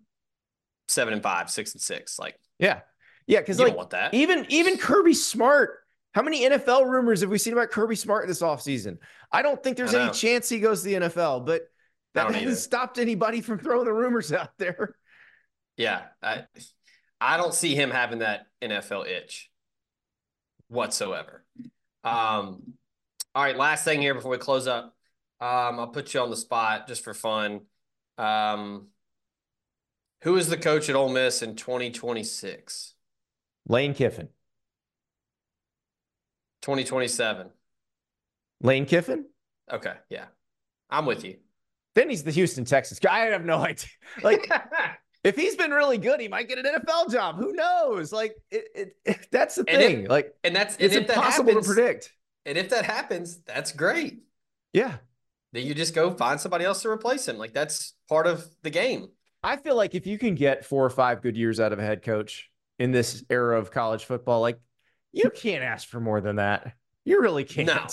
seven 0.88 1.14
and 1.14 1.24
five, 1.24 1.50
six 1.50 1.74
and 1.74 1.82
six. 1.82 2.20
Like, 2.20 2.40
yeah, 2.60 2.82
yeah, 3.28 3.40
because 3.40 3.60
like 3.60 3.90
that. 3.92 4.14
even 4.14 4.46
even 4.50 4.78
Kirby 4.78 5.14
Smart. 5.14 5.85
How 6.16 6.22
many 6.22 6.50
NFL 6.50 6.86
rumors 6.90 7.20
have 7.20 7.30
we 7.30 7.38
seen 7.38 7.52
about 7.52 7.72
Kirby 7.72 7.98
Smart 7.98 8.26
this 8.26 8.42
offseason? 8.42 9.00
I 9.34 9.42
don't 9.42 9.62
think 9.62 9.76
there's 9.76 9.94
any 9.94 10.10
chance 10.14 10.48
he 10.48 10.62
goes 10.62 10.82
to 10.82 10.88
the 10.88 10.94
NFL, 10.94 11.46
but 11.46 11.64
That 12.14 12.34
hasn't 12.34 12.58
stopped 12.58 13.00
anybody 13.00 13.42
from 13.42 13.60
throwing 13.60 13.84
the 13.84 13.92
rumors 13.92 14.32
out 14.32 14.58
there. 14.58 14.96
Yeah, 15.76 16.04
I, 16.24 16.46
I 17.20 17.36
don't 17.36 17.54
see 17.54 17.76
him 17.76 17.92
having 17.92 18.20
that 18.20 18.48
NFL 18.62 19.08
itch 19.08 19.52
whatsoever. 20.70 21.44
Um, 22.06 22.76
all 23.36 23.44
right, 23.44 23.58
last 23.58 23.84
thing 23.84 24.00
here 24.02 24.14
before 24.14 24.32
we 24.32 24.38
close 24.38 24.68
up. 24.68 24.96
Um, 25.42 25.80
I'll 25.82 25.88
put 25.90 26.14
you 26.14 26.22
on 26.22 26.30
the 26.30 26.38
spot 26.38 26.88
just 26.88 27.04
for 27.04 27.14
fun. 27.14 27.64
Um, 28.18 28.88
who 30.22 30.38
is 30.38 30.48
the 30.48 30.56
coach 30.56 30.88
at 30.88 30.96
Ole 30.96 31.10
Miss 31.10 31.42
in 31.42 31.58
2026? 31.58 32.94
Lane 33.68 33.94
Kiffin. 33.94 34.30
2027. 36.66 37.52
Lane 38.62 38.88
Kiffin? 38.88 39.26
Okay, 39.72 39.94
yeah. 40.10 40.26
I'm 40.90 41.06
with 41.06 41.24
you. 41.24 41.38
Then 41.94 42.10
he's 42.10 42.24
the 42.24 42.32
Houston 42.32 42.66
Texans 42.66 43.00
guy. 43.00 43.20
I 43.20 43.26
have 43.28 43.46
no 43.46 43.58
idea. 43.64 43.88
Like, 44.24 44.50
if 45.24 45.36
he's 45.36 45.56
been 45.56 45.70
really 45.70 46.00
good, 46.00 46.20
he 46.20 46.28
might 46.28 46.50
get 46.50 46.58
an 46.58 46.66
NFL 46.66 47.12
job. 47.12 47.38
Who 47.38 47.54
knows? 47.54 48.12
Like, 48.12 48.36
it, 48.50 48.66
it, 48.74 48.96
it 49.06 49.28
that's 49.32 49.54
the 49.54 49.64
thing. 49.64 50.08
like, 50.08 50.34
and 50.44 50.56
that's 50.56 50.76
it's 50.80 50.96
and 50.96 51.08
impossible 51.08 51.50
happens, 51.50 51.68
to 51.68 51.74
predict. 51.76 52.12
And 52.48 52.58
if 52.58 52.70
that 52.70 52.84
happens, 52.84 53.42
that's 53.44 53.72
great. 53.72 54.24
Yeah. 54.74 54.96
Then 55.54 55.68
you 55.68 55.76
just 55.76 55.94
go 55.94 56.16
find 56.16 56.42
somebody 56.42 56.66
else 56.66 56.82
to 56.82 56.90
replace 56.90 57.28
him. 57.28 57.38
Like, 57.38 57.54
that's 57.54 57.94
part 58.10 58.26
of 58.26 58.44
the 58.64 58.72
game. 58.72 59.10
I 59.44 59.58
feel 59.58 59.76
like 59.76 59.94
if 59.94 60.08
you 60.08 60.18
can 60.18 60.34
get 60.34 60.66
four 60.66 60.84
or 60.84 60.90
five 60.90 61.22
good 61.22 61.38
years 61.38 61.60
out 61.60 61.74
of 61.74 61.78
a 61.78 61.84
head 61.84 62.02
coach 62.02 62.50
in 62.80 62.92
this 62.92 63.24
era 63.30 63.60
of 63.60 63.70
college 63.70 64.06
football, 64.06 64.42
like, 64.42 64.60
you 65.16 65.30
can't 65.30 65.64
ask 65.64 65.88
for 65.88 66.00
more 66.00 66.22
than 66.22 66.38
that. 66.38 66.74
You 67.06 67.22
really 67.22 67.44
can't. 67.44 67.68
No. 67.68 67.88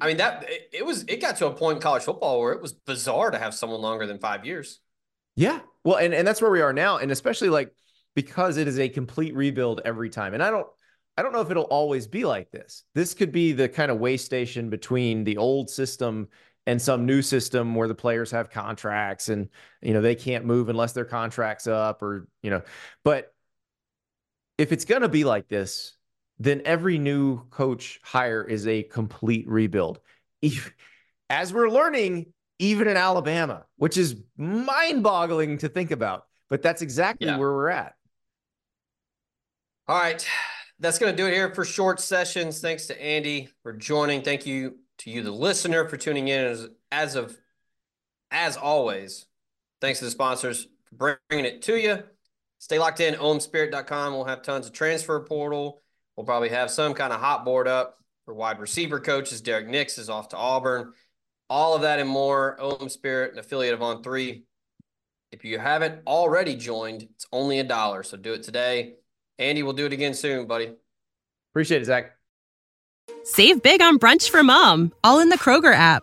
I 0.00 0.06
mean 0.06 0.18
that 0.18 0.44
it, 0.48 0.70
it, 0.72 0.86
was 0.86 1.04
it 1.04 1.20
got 1.20 1.36
to 1.36 1.46
a 1.46 1.52
point 1.52 1.76
in 1.76 1.82
college 1.82 2.04
football 2.04 2.40
where 2.40 2.52
it 2.52 2.62
was 2.62 2.72
bizarre 2.72 3.30
to 3.30 3.38
have 3.38 3.54
someone 3.54 3.80
longer 3.80 4.06
than 4.06 4.18
five 4.18 4.44
years. 4.44 4.80
Yeah. 5.36 5.60
Well, 5.84 5.96
and, 5.96 6.14
and 6.14 6.26
that's 6.26 6.42
where 6.42 6.50
we 6.50 6.60
are 6.60 6.72
now. 6.72 6.98
And 6.98 7.10
especially 7.10 7.48
like 7.48 7.72
because 8.14 8.56
it 8.56 8.68
is 8.68 8.78
a 8.78 8.88
complete 8.88 9.34
rebuild 9.34 9.80
every 9.84 10.10
time. 10.10 10.34
And 10.34 10.42
I 10.42 10.50
don't 10.50 10.66
I 11.16 11.22
don't 11.22 11.32
know 11.32 11.40
if 11.40 11.50
it'll 11.50 11.64
always 11.64 12.06
be 12.06 12.24
like 12.24 12.50
this. 12.50 12.84
This 12.94 13.14
could 13.14 13.32
be 13.32 13.52
the 13.52 13.68
kind 13.68 13.90
of 13.90 13.98
way 13.98 14.16
station 14.16 14.70
between 14.70 15.24
the 15.24 15.36
old 15.36 15.68
system 15.68 16.28
and 16.68 16.80
some 16.80 17.06
new 17.06 17.22
system 17.22 17.74
where 17.74 17.88
the 17.88 17.94
players 17.94 18.30
have 18.30 18.50
contracts 18.50 19.30
and 19.30 19.48
you 19.82 19.94
know 19.94 20.00
they 20.00 20.14
can't 20.14 20.44
move 20.44 20.68
unless 20.68 20.92
their 20.92 21.04
contract's 21.04 21.66
up 21.66 22.02
or 22.02 22.28
you 22.42 22.50
know 22.50 22.60
but 23.04 23.32
if 24.58 24.70
it's 24.70 24.84
going 24.84 25.00
to 25.00 25.08
be 25.08 25.24
like 25.24 25.48
this 25.48 25.96
then 26.38 26.62
every 26.64 26.98
new 26.98 27.44
coach 27.50 28.00
hire 28.02 28.44
is 28.44 28.66
a 28.66 28.82
complete 28.84 29.48
rebuild. 29.48 30.00
As 31.30 31.52
we're 31.52 31.68
learning, 31.68 32.32
even 32.58 32.88
in 32.88 32.96
Alabama, 32.96 33.64
which 33.76 33.96
is 33.96 34.16
mind 34.36 35.02
boggling 35.02 35.58
to 35.58 35.68
think 35.68 35.90
about, 35.90 36.26
but 36.48 36.62
that's 36.62 36.82
exactly 36.82 37.26
yeah. 37.26 37.36
where 37.36 37.52
we're 37.52 37.68
at. 37.68 37.94
All 39.86 39.98
right. 39.98 40.26
That's 40.80 40.98
going 40.98 41.12
to 41.12 41.16
do 41.16 41.26
it 41.26 41.34
here 41.34 41.52
for 41.54 41.64
short 41.64 41.98
sessions. 41.98 42.60
Thanks 42.60 42.86
to 42.86 43.02
Andy 43.02 43.48
for 43.62 43.72
joining. 43.72 44.22
Thank 44.22 44.46
you 44.46 44.76
to 44.98 45.10
you, 45.10 45.22
the 45.22 45.32
listener, 45.32 45.88
for 45.88 45.96
tuning 45.96 46.28
in. 46.28 46.44
As, 46.44 46.68
as 46.92 47.16
of, 47.16 47.36
as 48.30 48.56
always, 48.56 49.26
thanks 49.80 49.98
to 49.98 50.04
the 50.04 50.10
sponsors 50.10 50.68
for 50.96 51.20
bringing 51.28 51.46
it 51.46 51.62
to 51.62 51.76
you. 51.76 52.02
Stay 52.58 52.78
locked 52.78 53.00
in, 53.00 53.14
omspirit.com. 53.14 54.12
We'll 54.12 54.24
have 54.24 54.42
tons 54.42 54.66
of 54.66 54.72
transfer 54.72 55.20
portal 55.20 55.82
We'll 56.18 56.24
probably 56.24 56.48
have 56.48 56.68
some 56.68 56.94
kind 56.94 57.12
of 57.12 57.20
hot 57.20 57.44
board 57.44 57.68
up 57.68 57.96
for 58.24 58.34
wide 58.34 58.58
receiver 58.58 58.98
coaches. 58.98 59.40
Derrick 59.40 59.68
Nix 59.68 59.98
is 59.98 60.10
off 60.10 60.30
to 60.30 60.36
Auburn. 60.36 60.92
All 61.48 61.76
of 61.76 61.82
that 61.82 62.00
and 62.00 62.08
more. 62.10 62.60
OM 62.60 62.88
Spirit, 62.88 63.34
an 63.34 63.38
affiliate 63.38 63.72
of 63.72 63.82
On 63.82 64.02
Three. 64.02 64.42
If 65.30 65.44
you 65.44 65.60
haven't 65.60 66.00
already 66.08 66.56
joined, 66.56 67.02
it's 67.02 67.28
only 67.32 67.60
a 67.60 67.64
dollar. 67.64 68.02
So 68.02 68.16
do 68.16 68.32
it 68.32 68.42
today. 68.42 68.94
Andy 69.38 69.62
will 69.62 69.74
do 69.74 69.86
it 69.86 69.92
again 69.92 70.12
soon, 70.12 70.48
buddy. 70.48 70.72
Appreciate 71.52 71.82
it, 71.82 71.84
Zach. 71.84 72.16
Save 73.22 73.62
big 73.62 73.80
on 73.80 74.00
brunch 74.00 74.28
for 74.28 74.42
mom, 74.42 74.92
all 75.04 75.20
in 75.20 75.28
the 75.28 75.38
Kroger 75.38 75.72
app. 75.72 76.02